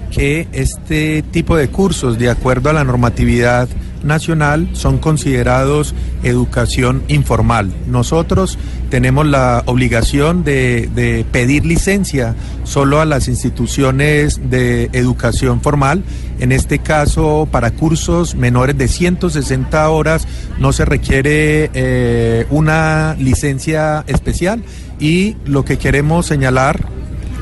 que 0.09 0.47
este 0.53 1.21
tipo 1.21 1.55
de 1.55 1.67
cursos, 1.67 2.17
de 2.17 2.29
acuerdo 2.29 2.69
a 2.69 2.73
la 2.73 2.83
normatividad 2.83 3.67
nacional 4.03 4.69
son 4.73 4.97
considerados 4.97 5.93
educación 6.23 7.03
informal. 7.07 7.71
Nosotros 7.87 8.57
tenemos 8.89 9.25
la 9.25 9.63
obligación 9.65 10.43
de, 10.43 11.25
pedir 11.31 11.65
licencia 11.65 12.35
solo 12.63 13.01
a 13.01 13.05
las 13.05 13.27
instituciones 13.27 14.49
de 14.49 14.89
educación 14.93 15.61
formal. 15.61 16.03
En 16.39 16.51
este 16.51 16.79
caso, 16.79 17.47
para 17.51 17.71
cursos 17.71 18.35
menores 18.35 18.77
de 18.77 18.87
160 18.87 19.89
horas 19.89 20.27
no 20.59 20.71
se 20.73 20.85
requiere 20.85 21.69
eh, 21.73 22.47
una 22.49 23.15
licencia 23.19 24.03
especial 24.07 24.63
y 24.99 25.35
lo 25.45 25.65
que 25.65 25.77
queremos 25.77 26.25
señalar 26.25 26.98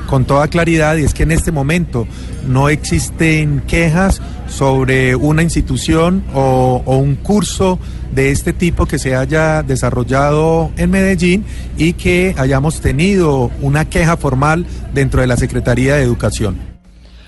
con 0.07 0.25
toda 0.25 0.47
claridad 0.47 0.97
y 0.97 1.03
es 1.03 1.13
que 1.13 1.23
en 1.23 1.31
este 1.31 1.51
momento 1.51 2.07
no 2.47 2.69
existen 2.69 3.61
quejas 3.67 4.21
sobre 4.47 5.15
una 5.15 5.43
institución 5.43 6.23
o, 6.33 6.81
un 6.85 7.15
curso 7.15 7.77
de 8.11 8.31
este 8.31 8.53
tipo 8.53 8.85
que 8.85 8.97
se 8.97 9.15
haya 9.15 9.61
desarrollado 9.61 10.71
en 10.77 10.89
Medellín 10.89 11.45
y 11.77 11.93
que 11.93 12.33
hayamos 12.37 12.81
tenido 12.81 13.51
una 13.61 13.85
queja 13.85 14.17
formal 14.17 14.65
dentro 14.93 15.21
de 15.21 15.27
la 15.27 15.37
Secretaría 15.37 15.95
de 15.95 16.03
Educación. 16.03 16.57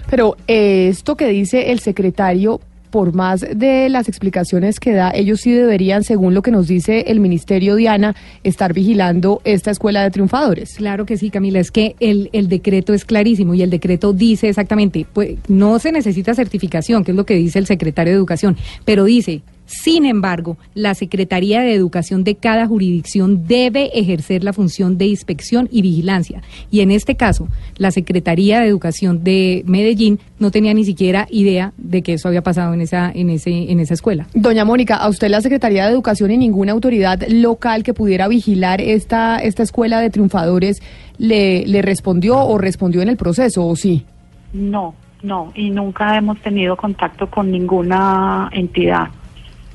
Pero 0.09 0.38
eh, 0.48 0.88
esto 0.89 1.15
que 1.15 1.27
dice 1.27 1.71
el 1.71 1.79
secretario 1.79 2.62
por 2.89 3.13
más 3.13 3.41
de 3.41 3.89
las 3.89 4.08
explicaciones 4.08 4.79
que 4.79 4.93
da, 4.93 5.12
ellos 5.13 5.41
sí 5.41 5.51
deberían, 5.51 6.03
según 6.03 6.34
lo 6.34 6.41
que 6.41 6.51
nos 6.51 6.67
dice 6.67 7.05
el 7.08 7.19
Ministerio 7.19 7.75
Diana, 7.75 8.15
estar 8.43 8.74
vigilando 8.74 9.41
esta 9.43 9.72
escuela 9.72 10.03
de 10.03 10.12
triunfadores. 10.12 10.75
Claro 10.75 11.05
que 11.05 11.17
sí, 11.17 11.29
Camila, 11.29 11.60
es 11.60 11.72
que 11.72 11.96
el, 12.00 12.29
el 12.34 12.48
decreto 12.48 12.93
es 12.93 13.05
clarísimo 13.05 13.53
y 13.53 13.62
el 13.62 13.69
decreto 13.69 14.13
dice 14.13 14.50
exactamente, 14.50 15.05
pues 15.12 15.38
no 15.48 15.79
se 15.79 15.91
necesita 15.91 16.34
certificación, 16.34 17.03
que 17.03 17.12
es 17.12 17.17
lo 17.17 17.25
que 17.25 17.36
dice 17.36 17.60
el 17.60 17.65
secretario 17.65 18.13
de 18.13 18.17
Educación, 18.17 18.58
pero 18.86 19.05
dice 19.05 19.41
sin 19.70 20.08
embargo, 20.08 20.58
la 20.74 20.96
Secretaría 20.96 21.62
de 21.62 21.76
Educación 21.76 22.24
de 22.24 22.34
cada 22.34 22.66
jurisdicción 22.66 23.46
debe 23.46 23.92
ejercer 24.00 24.44
la 24.44 24.52
función 24.52 24.98
de 24.98 25.06
inspección 25.06 25.70
y 25.72 25.84
vigilancia. 25.84 26.42
Y 26.72 26.80
en 26.80 26.90
este 26.90 27.16
caso, 27.16 27.48
la 27.78 27.92
Secretaría 27.92 28.62
de 28.62 28.68
Educación 28.68 29.24
de 29.24 29.64
Medellín 29.68 30.20
no 30.40 30.50
tenía 30.50 30.74
ni 30.74 30.86
siquiera 30.86 31.28
idea 31.30 31.72
de 31.78 32.02
que 32.02 32.14
eso 32.14 32.28
había 32.28 32.42
pasado 32.42 32.74
en 32.74 32.82
esa, 32.82 33.12
en 33.14 33.30
ese, 33.30 33.72
en 33.72 33.80
esa 33.80 33.94
escuela. 33.94 34.26
Doña 34.34 34.66
Mónica, 34.66 34.96
¿a 34.96 35.08
usted 35.08 35.30
la 35.30 35.42
Secretaría 35.42 35.86
de 35.86 35.92
Educación 35.92 36.32
y 36.32 36.38
ninguna 36.38 36.72
autoridad 36.72 37.22
local 37.28 37.84
que 37.84 37.94
pudiera 37.94 38.28
vigilar 38.28 38.82
esta, 38.82 39.38
esta 39.38 39.62
escuela 39.62 40.00
de 40.00 40.10
triunfadores 40.10 40.82
le, 41.20 41.68
le 41.68 41.84
respondió 41.84 42.40
o 42.40 42.58
respondió 42.58 43.04
en 43.04 43.10
el 43.10 43.18
proceso 43.18 43.68
o 43.68 43.76
sí? 43.76 44.04
No, 44.52 44.96
no, 45.22 45.52
y 45.54 45.70
nunca 45.70 46.18
hemos 46.18 46.40
tenido 46.40 46.76
contacto 46.76 47.30
con 47.30 47.52
ninguna 47.52 48.50
entidad 48.52 49.10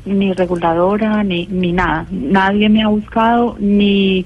ni 0.06 0.32
reguladora, 0.32 1.22
ni, 1.22 1.46
ni 1.46 1.72
nada. 1.72 2.06
Nadie 2.10 2.68
me 2.68 2.82
ha 2.82 2.88
buscado, 2.88 3.56
ni, 3.58 4.24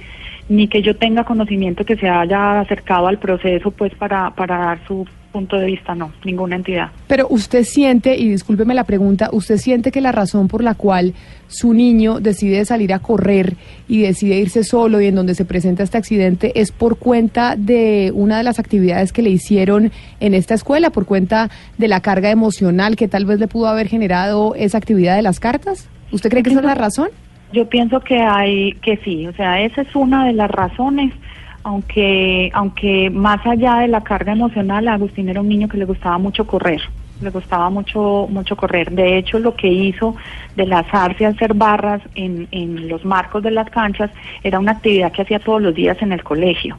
ni 0.49 0.69
que 0.69 0.83
yo 0.83 0.97
tenga 0.97 1.25
conocimiento 1.25 1.85
que 1.85 1.97
se 1.97 2.09
haya 2.09 2.61
acercado 2.61 3.07
al 3.07 3.19
proceso 3.19 3.71
pues 3.71 3.95
para, 3.95 4.31
para 4.31 4.59
dar 4.59 4.87
su 4.87 5.07
punto 5.33 5.57
de 5.57 5.67
vista, 5.67 5.95
no, 5.95 6.11
ninguna 6.25 6.57
entidad. 6.57 6.89
Pero 7.07 7.27
usted 7.29 7.65
siente, 7.65 8.17
y 8.17 8.29
discúlpeme 8.31 8.75
la 8.75 8.85
pregunta, 8.85 9.29
¿usted 9.33 9.59
siente 9.59 9.93
que 9.93 10.01
la 10.01 10.11
razón 10.11 10.49
por 10.49 10.65
la 10.65 10.75
cual 10.75 11.15
su 11.49 11.75
niño 11.75 12.19
decide 12.19 12.65
salir 12.65 12.93
a 12.93 12.99
correr 12.99 13.57
y 13.89 14.01
decide 14.03 14.39
irse 14.39 14.65
solo 14.65 15.01
y 15.01 15.07
en 15.07 15.15
donde 15.15 15.35
se 15.35 15.45
presenta 15.45 15.83
este 15.83 15.99
accidente 15.99 16.59
es 16.61 16.73
por 16.73 16.99
cuenta 16.99 17.57
de 17.57 18.11
una 18.15 18.39
de 18.39 18.45
las 18.45 18.59
actividades 18.59 19.13
que 19.13 19.23
le 19.23 19.31
hicieron 19.31 19.93
en 20.21 20.35
esta 20.35 20.55
escuela, 20.55 20.91
por 20.91 21.05
cuenta 21.05 21.51
de 21.77 21.89
la 21.89 22.01
carga 22.01 22.31
emocional 22.31 22.97
que 22.97 23.09
tal 23.09 23.27
vez 23.27 23.39
le 23.39 23.49
pudo 23.49 23.69
haber 23.69 23.89
generado 23.89 24.55
esa 24.55 24.79
actividad 24.79 25.17
de 25.17 25.23
las 25.23 25.41
cartas? 25.41 25.89
¿Usted 26.11 26.31
cree 26.31 26.43
que 26.43 26.51
esa 26.51 26.61
es 26.61 26.65
la 26.67 26.75
razón? 26.75 27.11
Yo 27.53 27.67
pienso 27.69 28.01
que 28.01 28.19
hay, 28.21 28.73
que 28.75 28.99
sí, 28.99 29.27
o 29.27 29.33
sea, 29.33 29.61
esa 29.61 29.83
es 29.83 29.95
una 29.97 30.27
de 30.27 30.35
las 30.35 30.51
razones, 30.51 31.15
aunque, 31.63 32.51
aunque 32.53 33.09
más 33.11 33.45
allá 33.47 33.77
de 33.77 33.89
la 33.89 34.03
carga 34.03 34.33
emocional, 34.33 34.87
Agustín 34.87 35.29
era 35.29 35.41
un 35.41 35.49
niño 35.49 35.69
que 35.69 35.79
le 35.79 35.87
gustaba 35.87 36.19
mucho 36.19 36.47
correr, 36.47 36.83
le 37.23 37.31
gustaba 37.31 37.71
mucho, 37.71 38.27
mucho 38.29 38.55
correr. 38.55 38.91
De 38.91 39.17
hecho, 39.17 39.39
lo 39.39 39.55
que 39.55 39.69
hizo 39.69 40.15
de 40.57 40.67
lanzarse 40.67 41.25
a 41.25 41.31
hacer 41.31 41.55
barras 41.55 42.03
en, 42.15 42.49
en 42.51 42.89
los 42.89 43.05
marcos 43.05 43.43
de 43.43 43.51
las 43.51 43.71
canchas 43.71 44.11
era 44.43 44.59
una 44.59 44.73
actividad 44.73 45.13
que 45.13 45.23
hacía 45.23 45.39
todos 45.39 45.63
los 45.63 45.75
días 45.75 46.01
en 46.03 46.13
el 46.13 46.23
colegio. 46.23 46.77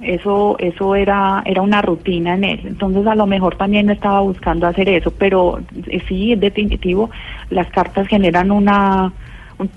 Eso, 0.00 0.56
eso 0.60 0.94
era, 0.94 1.42
era 1.44 1.60
una 1.60 1.82
rutina 1.82 2.34
en 2.34 2.44
él. 2.44 2.60
Entonces 2.64 3.06
a 3.06 3.14
lo 3.14 3.26
mejor 3.26 3.56
también 3.56 3.90
estaba 3.90 4.20
buscando 4.20 4.66
hacer 4.66 4.88
eso, 4.88 5.10
pero 5.10 5.60
eh, 5.88 6.00
sí, 6.08 6.32
es 6.32 6.40
definitivo, 6.40 7.10
las 7.50 7.68
cartas 7.70 8.06
generan 8.06 8.50
una, 8.52 9.12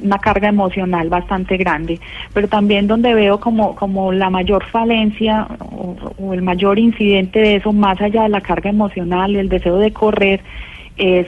una 0.01 0.19
carga 0.19 0.49
emocional 0.49 1.09
bastante 1.09 1.57
grande, 1.57 1.99
pero 2.33 2.47
también 2.47 2.87
donde 2.87 3.13
veo 3.13 3.39
como, 3.39 3.75
como 3.75 4.11
la 4.11 4.29
mayor 4.29 4.63
falencia 4.65 5.47
o, 5.59 6.33
el 6.33 6.41
mayor 6.41 6.79
incidente 6.79 7.39
de 7.39 7.55
eso, 7.55 7.73
más 7.73 7.99
allá 8.01 8.23
de 8.23 8.29
la 8.29 8.41
carga 8.41 8.69
emocional 8.69 9.31
y 9.31 9.39
el 9.39 9.49
deseo 9.49 9.77
de 9.77 9.91
correr, 9.91 10.41
es 10.97 11.27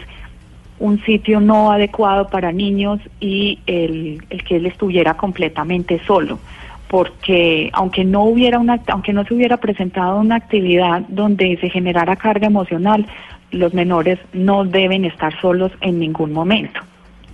un 0.79 1.03
sitio 1.03 1.39
no 1.39 1.71
adecuado 1.71 2.27
para 2.27 2.51
niños 2.51 2.99
y 3.19 3.59
el, 3.65 4.23
el 4.29 4.43
que 4.43 4.57
él 4.57 4.65
estuviera 4.65 5.15
completamente 5.15 5.99
solo. 6.05 6.39
Porque 6.87 7.71
aunque 7.73 8.05
no 8.05 8.23
hubiera 8.23 8.59
una 8.59 8.79
aunque 8.87 9.13
no 9.13 9.23
se 9.23 9.33
hubiera 9.33 9.57
presentado 9.57 10.19
una 10.19 10.35
actividad 10.35 11.01
donde 11.07 11.57
se 11.57 11.69
generara 11.69 12.15
carga 12.17 12.45
emocional, 12.47 13.07
los 13.53 13.73
menores 13.73 14.19
no 14.33 14.65
deben 14.65 15.05
estar 15.05 15.39
solos 15.39 15.71
en 15.81 15.99
ningún 15.99 16.33
momento, 16.33 16.81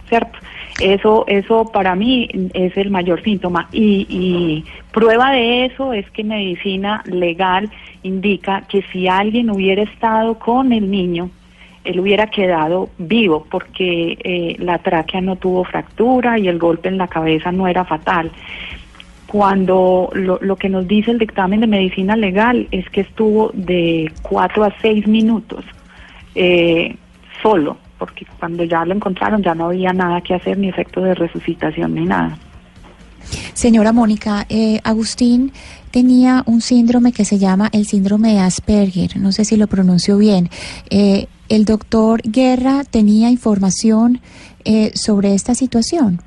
¿cierto? 0.10 0.38
Eso 0.82 1.26
eso 1.28 1.66
para 1.72 1.96
mí 1.96 2.30
es 2.54 2.76
el 2.76 2.90
mayor 2.90 3.24
síntoma. 3.24 3.70
Y, 3.72 4.06
y 4.10 4.66
prueba 4.92 5.32
de 5.32 5.66
eso 5.66 5.94
es 5.94 6.10
que 6.12 6.24
medicina 6.24 7.04
legal 7.06 7.70
indica 8.04 8.64
que 8.68 8.84
si 8.92 9.08
alguien 9.08 9.50
hubiera 9.50 9.84
estado 9.84 10.38
con 10.38 10.74
el 10.74 10.90
niño 10.90 11.30
él 11.84 12.00
hubiera 12.00 12.28
quedado 12.28 12.90
vivo 12.98 13.46
porque 13.50 14.18
eh, 14.24 14.56
la 14.60 14.80
tráquea 14.80 15.22
no 15.22 15.38
tuvo 15.38 15.64
fractura 15.64 16.38
y 16.38 16.48
el 16.48 16.60
golpe 16.60 16.90
en 16.90 16.98
la 16.98 17.08
cabeza 17.08 17.52
no 17.52 17.68
era 17.68 17.86
fatal. 17.86 18.32
Cuando 19.28 20.10
lo, 20.14 20.40
lo, 20.42 20.56
que 20.56 20.70
nos 20.70 20.88
dice 20.88 21.12
el 21.12 21.20
dictamen 21.20 21.62
de 21.62 21.68
medicina 21.68 22.16
legal 22.16 22.68
es 22.72 22.90
que 22.90 23.02
estuvo 23.02 23.52
de 23.54 24.12
cuatro 24.22 24.64
a 24.64 24.74
seis 24.82 25.08
minutos 25.08 25.64
eh, 26.36 26.96
solo, 27.42 27.78
porque 28.00 28.26
cuando 28.40 28.64
ya 28.64 28.84
lo 28.86 28.96
encontraron 28.96 29.44
ya 29.44 29.54
no 29.54 29.66
había 29.66 29.92
nada 29.94 30.22
que 30.22 30.34
hacer, 30.34 30.58
ni 30.58 30.70
efecto 30.70 31.02
de 31.02 31.14
resucitación 31.14 31.94
ni 31.94 32.06
nada. 32.06 32.38
Señora 33.54 33.92
Mónica, 33.92 34.46
eh, 34.50 34.80
Agustín 34.84 35.52
tenía 35.92 36.44
un 36.48 36.62
síndrome 36.62 37.12
que 37.12 37.26
se 37.26 37.38
llama 37.38 37.70
el 37.74 37.86
síndrome 37.86 38.34
de 38.34 38.40
Asperger, 38.40 39.18
no 39.18 39.32
sé 39.32 39.44
si 39.46 39.58
lo 39.58 39.68
pronuncio 39.68 40.18
bien. 40.18 40.50
Eh, 40.90 41.28
¿El 41.50 41.66
doctor 41.66 42.22
Guerra 42.24 42.84
tenía 42.90 43.30
información 43.30 44.22
eh, 44.66 44.92
sobre 44.96 45.34
esta 45.34 45.54
situación? 45.56 46.22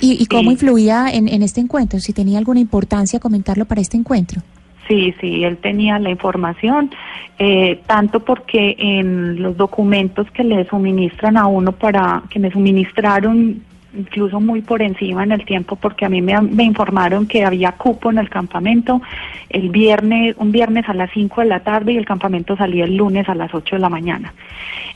¿Y, 0.00 0.22
y 0.22 0.26
cómo 0.26 0.50
Sí. 0.50 0.54
influía 0.54 1.08
en, 1.12 1.28
en 1.28 1.42
este 1.42 1.60
encuentro? 1.60 1.98
Si 2.00 2.12
tenía 2.12 2.38
alguna 2.38 2.60
importancia 2.60 3.18
comentarlo 3.20 3.64
para 3.66 3.80
este 3.80 3.96
encuentro. 3.96 4.42
Sí, 4.88 5.14
sí, 5.20 5.44
él 5.44 5.58
tenía 5.58 5.98
la 5.98 6.08
información, 6.08 6.90
eh, 7.38 7.80
tanto 7.86 8.20
porque 8.20 8.74
en 8.78 9.42
los 9.42 9.56
documentos 9.56 10.30
que 10.30 10.42
le 10.42 10.64
suministran 10.64 11.36
a 11.36 11.46
uno 11.46 11.72
para 11.72 12.22
que 12.30 12.38
me 12.38 12.50
suministraron 12.50 13.62
incluso 13.96 14.40
muy 14.40 14.62
por 14.62 14.82
encima 14.82 15.24
en 15.24 15.32
el 15.32 15.44
tiempo 15.44 15.76
porque 15.76 16.04
a 16.04 16.08
mí 16.08 16.20
me, 16.20 16.40
me 16.40 16.64
informaron 16.64 17.26
que 17.26 17.44
había 17.44 17.72
cupo 17.72 18.10
en 18.10 18.18
el 18.18 18.28
campamento 18.28 19.00
el 19.48 19.70
viernes 19.70 20.36
un 20.38 20.52
viernes 20.52 20.88
a 20.88 20.94
las 20.94 21.10
5 21.12 21.40
de 21.40 21.46
la 21.46 21.60
tarde 21.60 21.92
y 21.92 21.96
el 21.96 22.04
campamento 22.04 22.56
salía 22.56 22.84
el 22.84 22.96
lunes 22.96 23.28
a 23.28 23.34
las 23.34 23.52
8 23.54 23.76
de 23.76 23.80
la 23.80 23.88
mañana. 23.88 24.34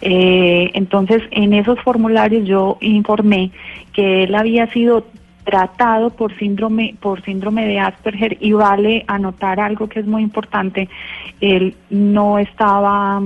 Eh, 0.00 0.70
entonces 0.74 1.22
en 1.30 1.52
esos 1.54 1.80
formularios 1.80 2.46
yo 2.46 2.78
informé 2.80 3.50
que 3.92 4.24
él 4.24 4.34
había 4.34 4.66
sido 4.68 5.06
tratado 5.44 6.10
por 6.10 6.36
síndrome 6.38 6.94
por 7.00 7.22
síndrome 7.22 7.66
de 7.66 7.80
Asperger 7.80 8.36
y 8.40 8.52
vale 8.52 9.04
anotar 9.06 9.60
algo 9.60 9.88
que 9.88 10.00
es 10.00 10.06
muy 10.06 10.22
importante. 10.22 10.88
Él 11.40 11.74
no 11.90 12.38
estaba 12.38 13.20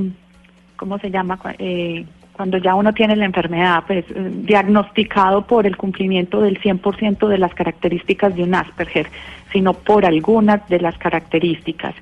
cómo 0.76 0.98
se 0.98 1.10
llama 1.10 1.38
eh, 1.58 2.04
cuando 2.32 2.58
ya 2.58 2.74
uno 2.74 2.92
tiene 2.92 3.16
la 3.16 3.24
enfermedad 3.24 3.84
pues 3.86 4.04
eh, 4.10 4.30
diagnosticado 4.42 5.46
por 5.46 5.66
el 5.66 5.76
cumplimiento 5.76 6.40
del 6.40 6.60
100% 6.60 7.28
de 7.28 7.38
las 7.38 7.54
características 7.54 8.34
de 8.34 8.42
un 8.42 8.54
Asperger 8.54 9.08
sino 9.52 9.72
por 9.72 10.04
algunas 10.04 10.68
de 10.68 10.80
las 10.80 10.98
características. 10.98 11.94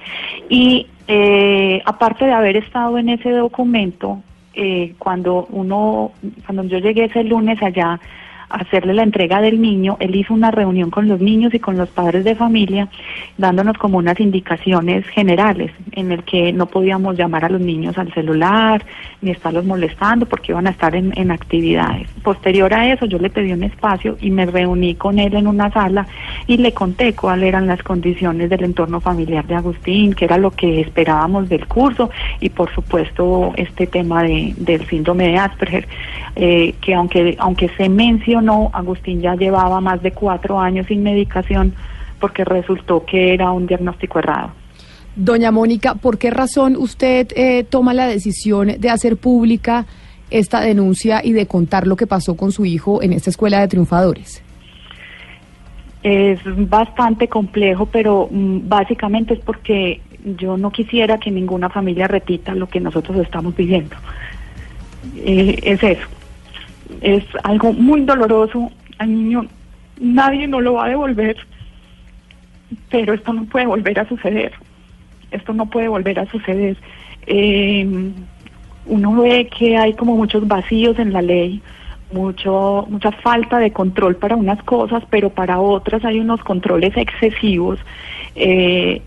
Y 0.48 0.88
eh, 1.06 1.82
aparte 1.84 2.24
de 2.24 2.32
haber 2.32 2.56
estado 2.56 2.98
en 2.98 3.10
ese 3.10 3.30
documento 3.30 4.22
eh, 4.54 4.94
cuando 4.98 5.46
uno 5.50 6.12
cuando 6.46 6.64
yo 6.64 6.78
llegué 6.78 7.04
ese 7.04 7.24
lunes 7.24 7.62
allá 7.62 8.00
hacerle 8.48 8.94
la 8.94 9.02
entrega 9.02 9.40
del 9.40 9.60
niño, 9.60 9.96
él 10.00 10.16
hizo 10.16 10.34
una 10.34 10.50
reunión 10.50 10.90
con 10.90 11.08
los 11.08 11.20
niños 11.20 11.54
y 11.54 11.58
con 11.58 11.76
los 11.76 11.88
padres 11.88 12.24
de 12.24 12.34
familia, 12.34 12.88
dándonos 13.38 13.76
como 13.78 13.98
unas 13.98 14.18
indicaciones 14.20 15.06
generales 15.08 15.72
en 15.92 16.12
el 16.12 16.24
que 16.24 16.52
no 16.52 16.66
podíamos 16.66 17.16
llamar 17.16 17.44
a 17.44 17.48
los 17.48 17.60
niños 17.60 17.98
al 17.98 18.12
celular 18.12 18.84
ni 19.20 19.30
estarlos 19.30 19.64
molestando 19.64 20.26
porque 20.26 20.52
iban 20.52 20.66
a 20.66 20.70
estar 20.70 20.94
en, 20.94 21.12
en 21.16 21.30
actividades. 21.30 22.08
Posterior 22.22 22.72
a 22.74 22.92
eso, 22.92 23.06
yo 23.06 23.18
le 23.18 23.30
pedí 23.30 23.52
un 23.52 23.62
espacio 23.62 24.16
y 24.20 24.30
me 24.30 24.46
reuní 24.46 24.94
con 24.94 25.18
él 25.18 25.34
en 25.34 25.46
una 25.46 25.70
sala 25.72 26.06
y 26.46 26.56
le 26.58 26.72
conté 26.72 27.14
cuáles 27.14 27.48
eran 27.48 27.66
las 27.66 27.82
condiciones 27.82 28.50
del 28.50 28.64
entorno 28.64 29.00
familiar 29.00 29.46
de 29.46 29.54
Agustín, 29.54 30.12
qué 30.12 30.26
era 30.26 30.38
lo 30.38 30.50
que 30.50 30.80
esperábamos 30.80 31.48
del 31.48 31.66
curso 31.66 32.10
y 32.40 32.50
por 32.50 32.72
supuesto 32.74 33.52
este 33.56 33.86
tema 33.86 34.22
de, 34.22 34.54
del 34.56 34.86
síndrome 34.86 35.28
de 35.28 35.38
Asperger, 35.38 35.88
eh, 36.36 36.74
que 36.80 36.94
aunque, 36.94 37.36
aunque 37.38 37.68
se 37.76 37.88
mencionó, 38.34 38.70
Agustín 38.72 39.20
ya 39.20 39.34
llevaba 39.34 39.80
más 39.80 40.02
de 40.02 40.12
cuatro 40.12 40.58
años 40.58 40.86
sin 40.86 41.02
medicación 41.02 41.74
porque 42.20 42.44
resultó 42.44 43.04
que 43.04 43.34
era 43.34 43.50
un 43.52 43.66
diagnóstico 43.66 44.18
errado. 44.18 44.50
Doña 45.16 45.52
Mónica, 45.52 45.94
¿por 45.94 46.18
qué 46.18 46.30
razón 46.30 46.76
usted 46.76 47.28
eh, 47.36 47.64
toma 47.64 47.94
la 47.94 48.06
decisión 48.06 48.72
de 48.78 48.90
hacer 48.90 49.16
pública 49.16 49.86
esta 50.30 50.60
denuncia 50.60 51.20
y 51.22 51.32
de 51.32 51.46
contar 51.46 51.86
lo 51.86 51.94
que 51.96 52.06
pasó 52.06 52.36
con 52.36 52.50
su 52.50 52.64
hijo 52.64 53.02
en 53.02 53.12
esta 53.12 53.30
escuela 53.30 53.60
de 53.60 53.68
triunfadores? 53.68 54.42
Es 56.02 56.40
bastante 56.44 57.28
complejo, 57.28 57.86
pero 57.86 58.28
mm, 58.30 58.68
básicamente 58.68 59.34
es 59.34 59.40
porque 59.40 60.00
yo 60.38 60.56
no 60.56 60.70
quisiera 60.70 61.18
que 61.18 61.30
ninguna 61.30 61.68
familia 61.68 62.08
repita 62.08 62.54
lo 62.54 62.66
que 62.66 62.80
nosotros 62.80 63.16
estamos 63.18 63.54
viviendo. 63.54 63.94
Eh, 65.16 65.56
es 65.62 65.82
eso. 65.82 66.08
Es 67.00 67.24
algo 67.42 67.72
muy 67.72 68.02
doloroso. 68.02 68.70
Al 68.98 69.12
niño 69.12 69.46
nadie 70.00 70.46
no 70.46 70.60
lo 70.60 70.74
va 70.74 70.86
a 70.86 70.88
devolver, 70.88 71.36
pero 72.90 73.14
esto 73.14 73.32
no 73.32 73.44
puede 73.44 73.66
volver 73.66 74.00
a 74.00 74.08
suceder. 74.08 74.52
Esto 75.30 75.52
no 75.52 75.66
puede 75.66 75.88
volver 75.88 76.18
a 76.20 76.30
suceder. 76.30 76.76
Eh, 77.26 78.12
uno 78.86 79.22
ve 79.22 79.48
que 79.48 79.76
hay 79.76 79.94
como 79.94 80.16
muchos 80.16 80.46
vacíos 80.46 80.98
en 80.98 81.12
la 81.12 81.22
ley, 81.22 81.62
mucho 82.12 82.86
mucha 82.88 83.10
falta 83.12 83.58
de 83.58 83.72
control 83.72 84.16
para 84.16 84.36
unas 84.36 84.62
cosas, 84.62 85.02
pero 85.10 85.30
para 85.30 85.60
otras 85.60 86.04
hay 86.04 86.20
unos 86.20 86.40
controles 86.44 86.96
excesivos 86.96 87.78
eh, 88.34 89.00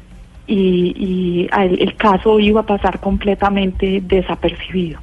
y, 0.48 0.96
y 0.98 1.50
el, 1.56 1.82
el 1.82 1.96
caso 1.96 2.40
iba 2.40 2.62
a 2.62 2.66
pasar 2.66 3.00
completamente 3.00 4.02
desapercibido. 4.02 5.00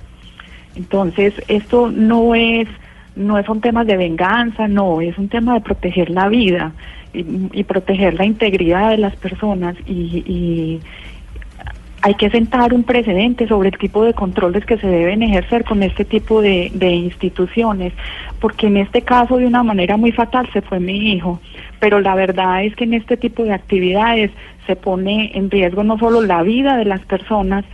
Entonces, 0.76 1.34
esto 1.48 1.90
no 1.90 2.34
es 2.34 2.68
no 3.16 3.40
son 3.44 3.60
temas 3.60 3.86
de 3.86 3.96
venganza, 3.96 4.66
no, 4.66 5.00
es 5.00 5.16
un 5.18 5.28
tema 5.28 5.54
de 5.54 5.60
proteger 5.60 6.10
la 6.10 6.28
vida 6.28 6.72
y, 7.12 7.62
proteger 7.62 8.14
la 8.14 8.24
integridad 8.24 8.90
de 8.90 8.98
las 8.98 9.14
personas 9.14 9.76
y, 9.86 10.24
y 10.26 10.80
hay 12.02 12.14
que 12.14 12.28
sentar 12.28 12.74
un 12.74 12.82
precedente 12.82 13.46
sobre 13.46 13.68
el 13.68 13.78
tipo 13.78 14.04
de 14.04 14.14
controles 14.14 14.66
que 14.66 14.76
se 14.78 14.88
deben 14.88 15.22
ejercer 15.22 15.64
con 15.64 15.82
este 15.82 16.04
tipo 16.04 16.42
de 16.42 16.70
instituciones, 16.90 17.92
porque 18.40 18.66
en 18.66 18.78
este 18.78 19.02
caso 19.02 19.36
de 19.36 19.46
una 19.46 19.62
manera 19.62 19.96
muy 19.96 20.12
fatal 20.12 20.48
se 20.52 20.60
fue 20.60 20.80
mi 20.80 21.12
hijo, 21.12 21.40
pero 21.78 22.00
la 22.00 22.14
verdad 22.14 22.64
es 22.64 22.74
que 22.74 22.84
en 22.84 22.94
este 22.94 23.16
tipo 23.16 23.44
de 23.44 23.54
actividades 23.54 24.32
se 24.66 24.76
pone 24.76 25.30
en 25.34 25.50
riesgo 25.50 25.84
no 25.84 25.98
solo 25.98 26.20
la 26.20 26.42
vida 26.42 26.76
de 26.76 26.84
las 26.84 27.00
personas, 27.02 27.64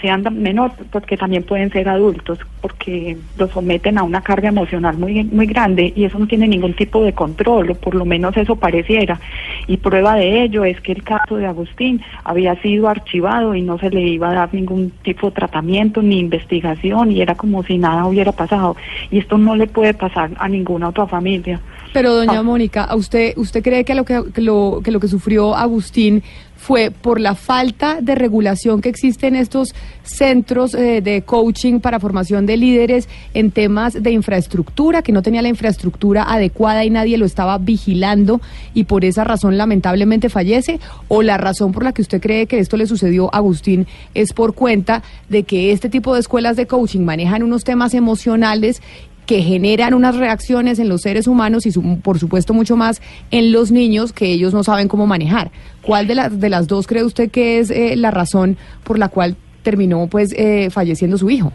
sean 0.00 0.24
menores, 0.40 0.76
porque 0.90 1.16
también 1.16 1.42
pueden 1.42 1.70
ser 1.70 1.88
adultos, 1.88 2.38
porque 2.60 3.16
los 3.38 3.50
someten 3.50 3.98
a 3.98 4.02
una 4.02 4.22
carga 4.22 4.48
emocional 4.48 4.96
muy, 4.96 5.24
muy 5.24 5.46
grande 5.46 5.92
y 5.94 6.04
eso 6.04 6.18
no 6.18 6.26
tiene 6.26 6.48
ningún 6.48 6.74
tipo 6.74 7.02
de 7.04 7.12
control, 7.12 7.70
o 7.70 7.74
por 7.74 7.94
lo 7.94 8.04
menos 8.04 8.36
eso 8.36 8.56
pareciera. 8.56 9.20
Y 9.66 9.76
prueba 9.76 10.14
de 10.16 10.42
ello 10.42 10.64
es 10.64 10.80
que 10.80 10.92
el 10.92 11.02
caso 11.02 11.36
de 11.36 11.46
Agustín 11.46 12.00
había 12.24 12.60
sido 12.62 12.88
archivado 12.88 13.54
y 13.54 13.62
no 13.62 13.78
se 13.78 13.90
le 13.90 14.02
iba 14.02 14.30
a 14.30 14.34
dar 14.34 14.54
ningún 14.54 14.90
tipo 15.02 15.28
de 15.28 15.36
tratamiento 15.36 16.02
ni 16.02 16.18
investigación 16.18 17.12
y 17.12 17.20
era 17.20 17.34
como 17.34 17.62
si 17.62 17.78
nada 17.78 18.06
hubiera 18.06 18.32
pasado. 18.32 18.76
Y 19.10 19.18
esto 19.18 19.38
no 19.38 19.56
le 19.56 19.66
puede 19.66 19.94
pasar 19.94 20.30
a 20.38 20.48
ninguna 20.48 20.88
otra 20.88 21.06
familia. 21.06 21.60
Pero 21.92 22.14
doña 22.14 22.42
Mónica, 22.42 22.84
¿a 22.84 22.94
usted 22.94 23.36
usted 23.36 23.62
cree 23.62 23.84
que 23.84 23.94
lo 23.94 24.04
que, 24.04 24.22
que 24.32 24.40
lo 24.40 24.80
que 24.84 24.92
lo 24.92 25.00
que 25.00 25.08
sufrió 25.08 25.56
Agustín 25.56 26.22
fue 26.60 26.90
por 26.90 27.20
la 27.20 27.34
falta 27.34 28.02
de 28.02 28.14
regulación 28.14 28.82
que 28.82 28.90
existe 28.90 29.26
en 29.26 29.34
estos 29.34 29.74
centros 30.02 30.74
eh, 30.74 31.00
de 31.00 31.22
coaching 31.22 31.80
para 31.80 31.98
formación 31.98 32.44
de 32.44 32.58
líderes 32.58 33.08
en 33.32 33.50
temas 33.50 33.94
de 33.94 34.10
infraestructura, 34.10 35.00
que 35.00 35.10
no 35.10 35.22
tenía 35.22 35.40
la 35.40 35.48
infraestructura 35.48 36.22
adecuada 36.24 36.84
y 36.84 36.90
nadie 36.90 37.16
lo 37.16 37.24
estaba 37.24 37.56
vigilando 37.56 38.42
y 38.74 38.84
por 38.84 39.06
esa 39.06 39.24
razón 39.24 39.56
lamentablemente 39.56 40.28
fallece? 40.28 40.80
¿O 41.08 41.22
la 41.22 41.38
razón 41.38 41.72
por 41.72 41.82
la 41.82 41.92
que 41.92 42.02
usted 42.02 42.20
cree 42.20 42.46
que 42.46 42.58
esto 42.58 42.76
le 42.76 42.86
sucedió 42.86 43.34
a 43.34 43.38
Agustín 43.38 43.86
es 44.12 44.34
por 44.34 44.54
cuenta 44.54 45.02
de 45.30 45.44
que 45.44 45.72
este 45.72 45.88
tipo 45.88 46.12
de 46.12 46.20
escuelas 46.20 46.56
de 46.56 46.66
coaching 46.66 47.00
manejan 47.00 47.42
unos 47.42 47.64
temas 47.64 47.94
emocionales 47.94 48.82
que 49.30 49.44
generan 49.44 49.94
unas 49.94 50.16
reacciones 50.16 50.80
en 50.80 50.88
los 50.88 51.02
seres 51.02 51.28
humanos 51.28 51.64
y 51.64 51.70
por 52.02 52.18
supuesto 52.18 52.52
mucho 52.52 52.74
más 52.74 53.00
en 53.30 53.52
los 53.52 53.70
niños 53.70 54.12
que 54.12 54.26
ellos 54.32 54.52
no 54.52 54.64
saben 54.64 54.88
cómo 54.88 55.06
manejar. 55.06 55.52
¿Cuál 55.82 56.08
de, 56.08 56.16
las 56.16 56.40
de 56.40 56.50
las 56.50 56.66
dos 56.66 56.88
cree 56.88 57.04
usted 57.04 57.30
que 57.30 57.60
es 57.60 57.70
eh, 57.70 57.94
la 57.94 58.10
razón 58.10 58.56
por 58.82 58.98
la 58.98 59.08
cual 59.08 59.36
terminó 59.62 60.08
pues 60.08 60.34
eh, 60.36 60.68
falleciendo 60.70 61.16
su 61.16 61.30
hijo? 61.30 61.52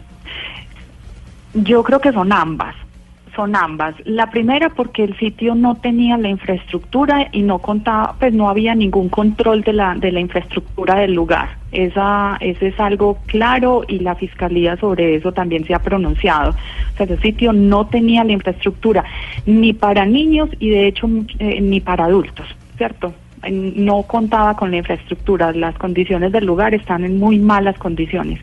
Yo 1.52 1.82
creo 1.82 2.00
que 2.00 2.12
son 2.12 2.32
ambas 2.32 2.74
son 3.36 3.54
ambas. 3.54 3.94
La 4.04 4.30
primera 4.30 4.70
porque 4.70 5.04
el 5.04 5.16
sitio 5.18 5.54
no 5.54 5.76
tenía 5.76 6.16
la 6.16 6.28
infraestructura 6.28 7.28
y 7.30 7.42
no 7.42 7.58
contaba, 7.58 8.16
pues 8.18 8.32
no 8.32 8.48
había 8.48 8.74
ningún 8.74 9.08
control 9.08 9.62
de 9.62 9.74
la 9.74 9.94
de 9.94 10.10
la 10.10 10.20
infraestructura 10.20 10.96
del 10.96 11.12
lugar. 11.12 11.50
Esa 11.70 12.38
ese 12.40 12.68
es 12.68 12.80
algo 12.80 13.18
claro 13.26 13.84
y 13.86 13.98
la 14.00 14.14
fiscalía 14.14 14.76
sobre 14.78 15.14
eso 15.14 15.32
también 15.32 15.64
se 15.66 15.74
ha 15.74 15.78
pronunciado. 15.78 16.50
O 16.50 16.96
sea, 16.96 17.04
ese 17.04 17.18
sitio 17.18 17.52
no 17.52 17.86
tenía 17.86 18.24
la 18.24 18.32
infraestructura 18.32 19.04
ni 19.44 19.72
para 19.74 20.06
niños 20.06 20.48
y 20.58 20.70
de 20.70 20.86
hecho 20.88 21.08
eh, 21.38 21.60
ni 21.60 21.80
para 21.80 22.06
adultos, 22.06 22.46
¿cierto? 22.78 23.12
No 23.50 24.02
contaba 24.02 24.56
con 24.56 24.70
la 24.70 24.78
infraestructura, 24.78 25.52
las 25.52 25.76
condiciones 25.76 26.32
del 26.32 26.46
lugar 26.46 26.74
están 26.74 27.04
en 27.04 27.18
muy 27.18 27.38
malas 27.38 27.78
condiciones, 27.78 28.40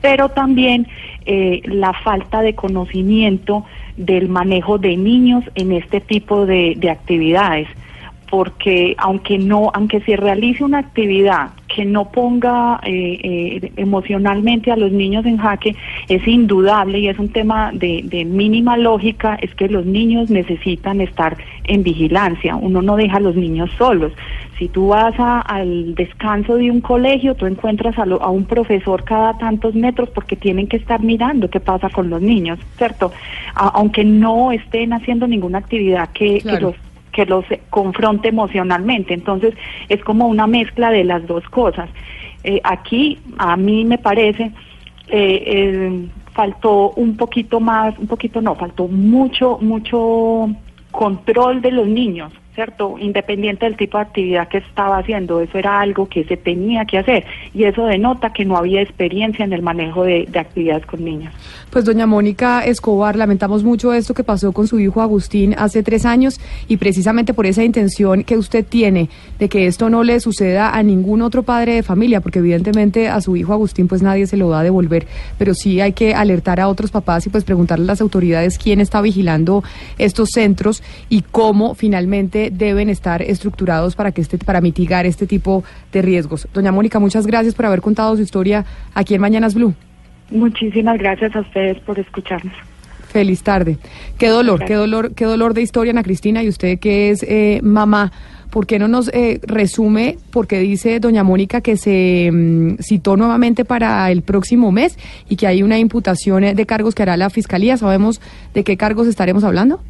pero 0.00 0.28
también 0.28 0.86
eh, 1.26 1.62
la 1.64 1.92
falta 1.92 2.42
de 2.42 2.54
conocimiento 2.54 3.64
del 3.96 4.28
manejo 4.28 4.78
de 4.78 4.96
niños 4.96 5.44
en 5.54 5.72
este 5.72 6.00
tipo 6.00 6.46
de, 6.46 6.74
de 6.76 6.90
actividades 6.90 7.68
porque 8.30 8.96
aunque 8.98 9.38
no, 9.38 9.70
aunque 9.74 10.00
se 10.00 10.16
realice 10.16 10.64
una 10.64 10.78
actividad 10.78 11.50
que 11.74 11.84
no 11.84 12.10
ponga 12.10 12.80
eh, 12.84 13.18
eh, 13.22 13.72
emocionalmente 13.76 14.70
a 14.70 14.76
los 14.76 14.92
niños 14.92 15.26
en 15.26 15.38
jaque, 15.38 15.74
es 16.08 16.26
indudable 16.26 17.00
y 17.00 17.08
es 17.08 17.18
un 17.18 17.28
tema 17.28 17.72
de, 17.72 18.02
de, 18.04 18.24
mínima 18.24 18.76
lógica, 18.76 19.36
es 19.40 19.54
que 19.54 19.68
los 19.68 19.84
niños 19.84 20.30
necesitan 20.30 21.00
estar 21.00 21.36
en 21.64 21.82
vigilancia. 21.82 22.56
Uno 22.56 22.80
no 22.80 22.96
deja 22.96 23.16
a 23.16 23.20
los 23.20 23.34
niños 23.34 23.70
solos. 23.76 24.12
Si 24.58 24.68
tú 24.68 24.88
vas 24.88 25.14
al 25.18 25.96
descanso 25.96 26.56
de 26.56 26.70
un 26.70 26.80
colegio, 26.80 27.34
tú 27.34 27.46
encuentras 27.46 27.98
a, 27.98 28.02
a, 28.02 28.30
un 28.30 28.44
profesor 28.44 29.02
cada 29.02 29.36
tantos 29.36 29.74
metros 29.74 30.08
porque 30.10 30.36
tienen 30.36 30.68
que 30.68 30.76
estar 30.76 31.02
mirando 31.02 31.50
qué 31.50 31.58
pasa 31.58 31.88
con 31.90 32.08
los 32.08 32.22
niños, 32.22 32.58
¿cierto? 32.76 33.12
aunque 33.54 34.04
no 34.04 34.52
estén 34.52 34.92
haciendo 34.92 35.26
ninguna 35.26 35.58
actividad 35.58 36.08
que, 36.10 36.40
que 36.40 36.60
los 36.60 36.74
que 37.14 37.24
los 37.24 37.44
confronte 37.70 38.28
emocionalmente. 38.28 39.14
Entonces 39.14 39.54
es 39.88 40.02
como 40.04 40.26
una 40.26 40.46
mezcla 40.46 40.90
de 40.90 41.04
las 41.04 41.26
dos 41.26 41.44
cosas. 41.48 41.88
Eh, 42.42 42.60
aquí 42.62 43.18
a 43.38 43.56
mí 43.56 43.84
me 43.86 43.96
parece 43.96 44.52
eh, 45.08 46.08
faltó 46.32 46.90
un 46.90 47.16
poquito 47.16 47.60
más, 47.60 47.98
un 47.98 48.06
poquito 48.06 48.42
no, 48.42 48.54
faltó 48.56 48.88
mucho, 48.88 49.58
mucho 49.60 50.50
control 50.90 51.62
de 51.62 51.70
los 51.70 51.86
niños. 51.86 52.32
¿Cierto? 52.54 52.96
Independiente 52.98 53.66
del 53.66 53.76
tipo 53.76 53.98
de 53.98 54.04
actividad 54.04 54.48
que 54.48 54.58
estaba 54.58 54.98
haciendo, 54.98 55.40
eso 55.40 55.58
era 55.58 55.80
algo 55.80 56.08
que 56.08 56.24
se 56.24 56.36
tenía 56.36 56.84
que 56.84 56.98
hacer 56.98 57.24
y 57.52 57.64
eso 57.64 57.84
denota 57.86 58.32
que 58.32 58.44
no 58.44 58.56
había 58.56 58.80
experiencia 58.80 59.44
en 59.44 59.52
el 59.52 59.62
manejo 59.62 60.04
de, 60.04 60.28
actividades 60.34 60.86
con 60.86 61.04
niños. 61.04 61.32
Pues 61.70 61.84
doña 61.84 62.06
Mónica 62.06 62.64
Escobar, 62.64 63.16
lamentamos 63.16 63.64
mucho 63.64 63.92
esto 63.92 64.14
que 64.14 64.22
pasó 64.22 64.52
con 64.52 64.66
su 64.66 64.78
hijo 64.78 65.00
Agustín 65.00 65.54
hace 65.58 65.82
tres 65.82 66.04
años 66.04 66.40
y 66.68 66.76
precisamente 66.76 67.34
por 67.34 67.46
esa 67.46 67.64
intención 67.64 68.22
que 68.22 68.36
usted 68.36 68.64
tiene 68.64 69.08
de 69.38 69.48
que 69.48 69.66
esto 69.66 69.90
no 69.90 70.04
le 70.04 70.20
suceda 70.20 70.70
a 70.70 70.82
ningún 70.82 71.22
otro 71.22 71.42
padre 71.42 71.74
de 71.74 71.82
familia, 71.82 72.20
porque 72.20 72.38
evidentemente 72.38 73.08
a 73.08 73.20
su 73.20 73.36
hijo 73.36 73.52
Agustín 73.52 73.88
pues 73.88 74.02
nadie 74.02 74.26
se 74.26 74.36
lo 74.36 74.48
va 74.48 74.60
a 74.60 74.62
devolver, 74.62 75.06
pero 75.38 75.54
sí 75.54 75.80
hay 75.80 75.92
que 75.92 76.14
alertar 76.14 76.60
a 76.60 76.68
otros 76.68 76.90
papás 76.90 77.26
y 77.26 77.30
pues 77.30 77.44
preguntarle 77.44 77.84
a 77.84 77.86
las 77.88 78.00
autoridades 78.00 78.58
quién 78.58 78.80
está 78.80 79.00
vigilando 79.00 79.64
estos 79.98 80.30
centros 80.30 80.82
y 81.08 81.22
cómo 81.22 81.74
finalmente 81.74 82.43
deben 82.50 82.88
estar 82.88 83.22
estructurados 83.22 83.96
para 83.96 84.12
que 84.12 84.20
este, 84.20 84.38
para 84.38 84.60
mitigar 84.60 85.06
este 85.06 85.26
tipo 85.26 85.64
de 85.92 86.02
riesgos. 86.02 86.48
Doña 86.52 86.72
Mónica, 86.72 86.98
muchas 86.98 87.26
gracias 87.26 87.54
por 87.54 87.66
haber 87.66 87.80
contado 87.80 88.16
su 88.16 88.22
historia 88.22 88.64
aquí 88.94 89.14
en 89.14 89.20
Mañanas 89.20 89.54
Blue. 89.54 89.74
Muchísimas 90.30 90.98
gracias 90.98 91.34
a 91.36 91.40
ustedes 91.40 91.78
por 91.80 91.98
escucharnos. 91.98 92.54
Feliz 93.08 93.42
tarde. 93.42 93.78
Qué 94.18 94.28
dolor, 94.28 94.64
qué 94.64 94.74
dolor, 94.74 95.14
qué 95.14 95.24
dolor 95.24 95.54
de 95.54 95.62
historia, 95.62 95.92
Ana 95.92 96.02
Cristina, 96.02 96.42
y 96.42 96.48
usted 96.48 96.78
que 96.80 97.10
es 97.10 97.22
eh, 97.22 97.60
mamá. 97.62 98.10
¿Por 98.50 98.66
qué 98.66 98.78
no 98.78 98.88
nos 98.88 99.08
eh, 99.08 99.40
resume? 99.42 100.16
Porque 100.30 100.58
dice 100.60 101.00
doña 101.00 101.24
Mónica 101.24 101.60
que 101.60 101.76
se 101.76 102.30
mm, 102.32 102.76
citó 102.80 103.16
nuevamente 103.16 103.64
para 103.64 104.10
el 104.10 104.22
próximo 104.22 104.70
mes 104.70 104.98
y 105.28 105.36
que 105.36 105.46
hay 105.46 105.62
una 105.62 105.78
imputación 105.78 106.54
de 106.54 106.66
cargos 106.66 106.94
que 106.94 107.02
hará 107.02 107.16
la 107.16 107.30
Fiscalía. 107.30 107.76
¿Sabemos 107.76 108.20
de 108.52 108.64
qué 108.64 108.76
cargos 108.76 109.06
estaremos 109.06 109.44
hablando? 109.44 109.80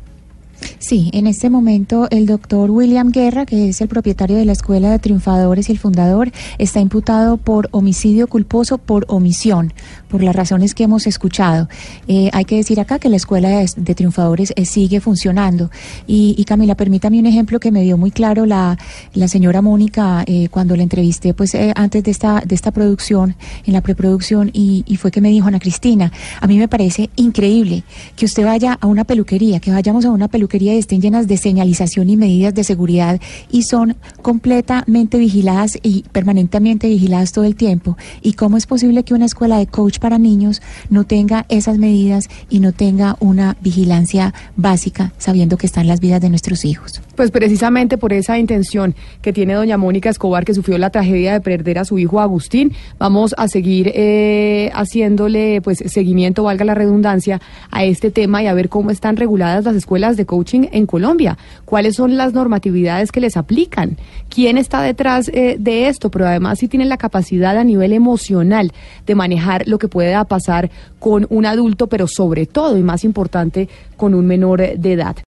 Sí, 0.78 1.10
en 1.12 1.26
este 1.26 1.50
momento 1.50 2.08
el 2.10 2.26
doctor 2.26 2.70
William 2.70 3.10
Guerra, 3.10 3.46
que 3.46 3.68
es 3.68 3.80
el 3.80 3.88
propietario 3.88 4.36
de 4.36 4.44
la 4.44 4.52
Escuela 4.52 4.90
de 4.90 4.98
Triunfadores 4.98 5.68
y 5.68 5.72
el 5.72 5.78
fundador, 5.78 6.30
está 6.58 6.80
imputado 6.80 7.36
por 7.36 7.68
homicidio 7.72 8.26
culposo 8.26 8.78
por 8.78 9.04
omisión, 9.08 9.72
por 10.14 10.22
las 10.22 10.36
razones 10.36 10.74
que 10.74 10.84
hemos 10.84 11.08
escuchado. 11.08 11.68
Eh, 12.06 12.30
hay 12.32 12.44
que 12.44 12.54
decir 12.54 12.78
acá 12.78 13.00
que 13.00 13.08
la 13.08 13.16
Escuela 13.16 13.48
de, 13.48 13.94
Triunfadores 13.96 14.52
eh, 14.54 14.64
sigue 14.64 15.00
funcionando. 15.00 15.72
Y, 16.06 16.44
Camila, 16.44 16.76
permítame 16.76 17.18
un 17.18 17.26
ejemplo 17.26 17.58
que 17.58 17.72
me 17.72 17.82
dio 17.82 17.98
muy 17.98 18.12
claro 18.12 18.46
la, 18.46 18.78
la 19.12 19.26
señora 19.26 19.60
Mónica 19.60 20.22
eh, 20.28 20.46
cuando 20.52 20.76
la 20.76 20.84
entrevisté 20.84 21.34
pues 21.34 21.56
antes 21.74 22.04
de 22.04 22.12
esta, 22.12 22.44
de 22.46 22.54
esta 22.54 22.70
producción, 22.70 23.34
en 23.66 23.72
la 23.72 23.80
preproducción, 23.80 24.50
y, 24.52 24.84
y 24.86 24.98
fue 24.98 25.10
que 25.10 25.20
me 25.20 25.30
dijo 25.30 25.48
Ana 25.48 25.58
Cristina, 25.58 26.12
a 26.40 26.46
mí 26.46 26.58
me 26.58 26.68
parece 26.68 27.10
increíble 27.16 27.82
que 28.14 28.26
usted 28.26 28.44
vaya 28.44 28.78
a 28.80 28.86
una 28.86 29.02
peluquería, 29.02 29.58
que 29.58 29.72
vayamos 29.72 30.04
a 30.04 30.12
una 30.12 30.28
peluquería 30.28 30.74
estén 30.74 31.00
llenas 31.00 31.26
de 31.26 31.38
señalización 31.38 32.08
y 32.08 32.16
medidas 32.16 32.54
de 32.54 32.62
seguridad 32.62 33.20
y 33.50 33.64
son 33.64 33.96
completamente 34.22 35.18
vigiladas 35.18 35.76
y 35.82 36.04
permanentemente 36.12 36.86
vigiladas 36.86 37.32
todo 37.32 37.46
el 37.46 37.56
tiempo. 37.56 37.96
¿Y 38.22 38.34
cómo 38.34 38.56
es 38.56 38.66
posible 38.66 39.02
que 39.02 39.14
una 39.14 39.24
escuela 39.24 39.58
de 39.58 39.66
coach 39.66 39.98
para 40.04 40.18
niños 40.18 40.60
no 40.90 41.04
tenga 41.04 41.46
esas 41.48 41.78
medidas 41.78 42.28
y 42.50 42.60
no 42.60 42.72
tenga 42.72 43.16
una 43.20 43.56
vigilancia 43.62 44.34
básica 44.54 45.14
sabiendo 45.16 45.56
que 45.56 45.64
están 45.64 45.86
las 45.86 45.98
vidas 45.98 46.20
de 46.20 46.28
nuestros 46.28 46.66
hijos? 46.66 47.00
Pues 47.16 47.30
precisamente 47.30 47.96
por 47.96 48.12
esa 48.12 48.38
intención 48.38 48.94
que 49.22 49.32
tiene 49.32 49.54
doña 49.54 49.78
Mónica 49.78 50.10
Escobar, 50.10 50.44
que 50.44 50.52
sufrió 50.52 50.76
la 50.76 50.90
tragedia 50.90 51.32
de 51.32 51.40
perder 51.40 51.78
a 51.78 51.86
su 51.86 51.98
hijo 51.98 52.20
Agustín, 52.20 52.72
vamos 52.98 53.34
a 53.38 53.48
seguir 53.48 53.92
eh, 53.94 54.70
haciéndole 54.74 55.62
pues 55.62 55.78
seguimiento, 55.86 56.42
valga 56.42 56.66
la 56.66 56.74
redundancia, 56.74 57.40
a 57.70 57.84
este 57.84 58.10
tema 58.10 58.42
y 58.42 58.46
a 58.46 58.52
ver 58.52 58.68
cómo 58.68 58.90
están 58.90 59.16
reguladas 59.16 59.64
las 59.64 59.74
escuelas 59.74 60.18
de 60.18 60.26
coaching 60.26 60.66
en 60.70 60.84
Colombia, 60.84 61.38
cuáles 61.64 61.96
son 61.96 62.18
las 62.18 62.34
normatividades 62.34 63.10
que 63.10 63.20
les 63.20 63.38
aplican, 63.38 63.96
quién 64.28 64.58
está 64.58 64.82
detrás 64.82 65.28
eh, 65.28 65.56
de 65.58 65.88
esto, 65.88 66.10
pero 66.10 66.26
además 66.26 66.58
si 66.58 66.68
tienen 66.68 66.90
la 66.90 66.98
capacidad 66.98 67.56
a 67.56 67.64
nivel 67.64 67.94
emocional 67.94 68.72
de 69.06 69.14
manejar 69.14 69.66
lo 69.66 69.78
que 69.78 69.88
pueda 69.94 70.24
pasar 70.24 70.72
con 70.98 71.24
un 71.30 71.46
adulto, 71.46 71.86
pero 71.86 72.08
sobre 72.08 72.46
todo 72.46 72.76
y 72.76 72.82
más 72.82 73.04
importante 73.04 73.68
con 73.96 74.12
un 74.12 74.26
menor 74.26 74.58
de 74.76 74.92
edad. 74.92 75.14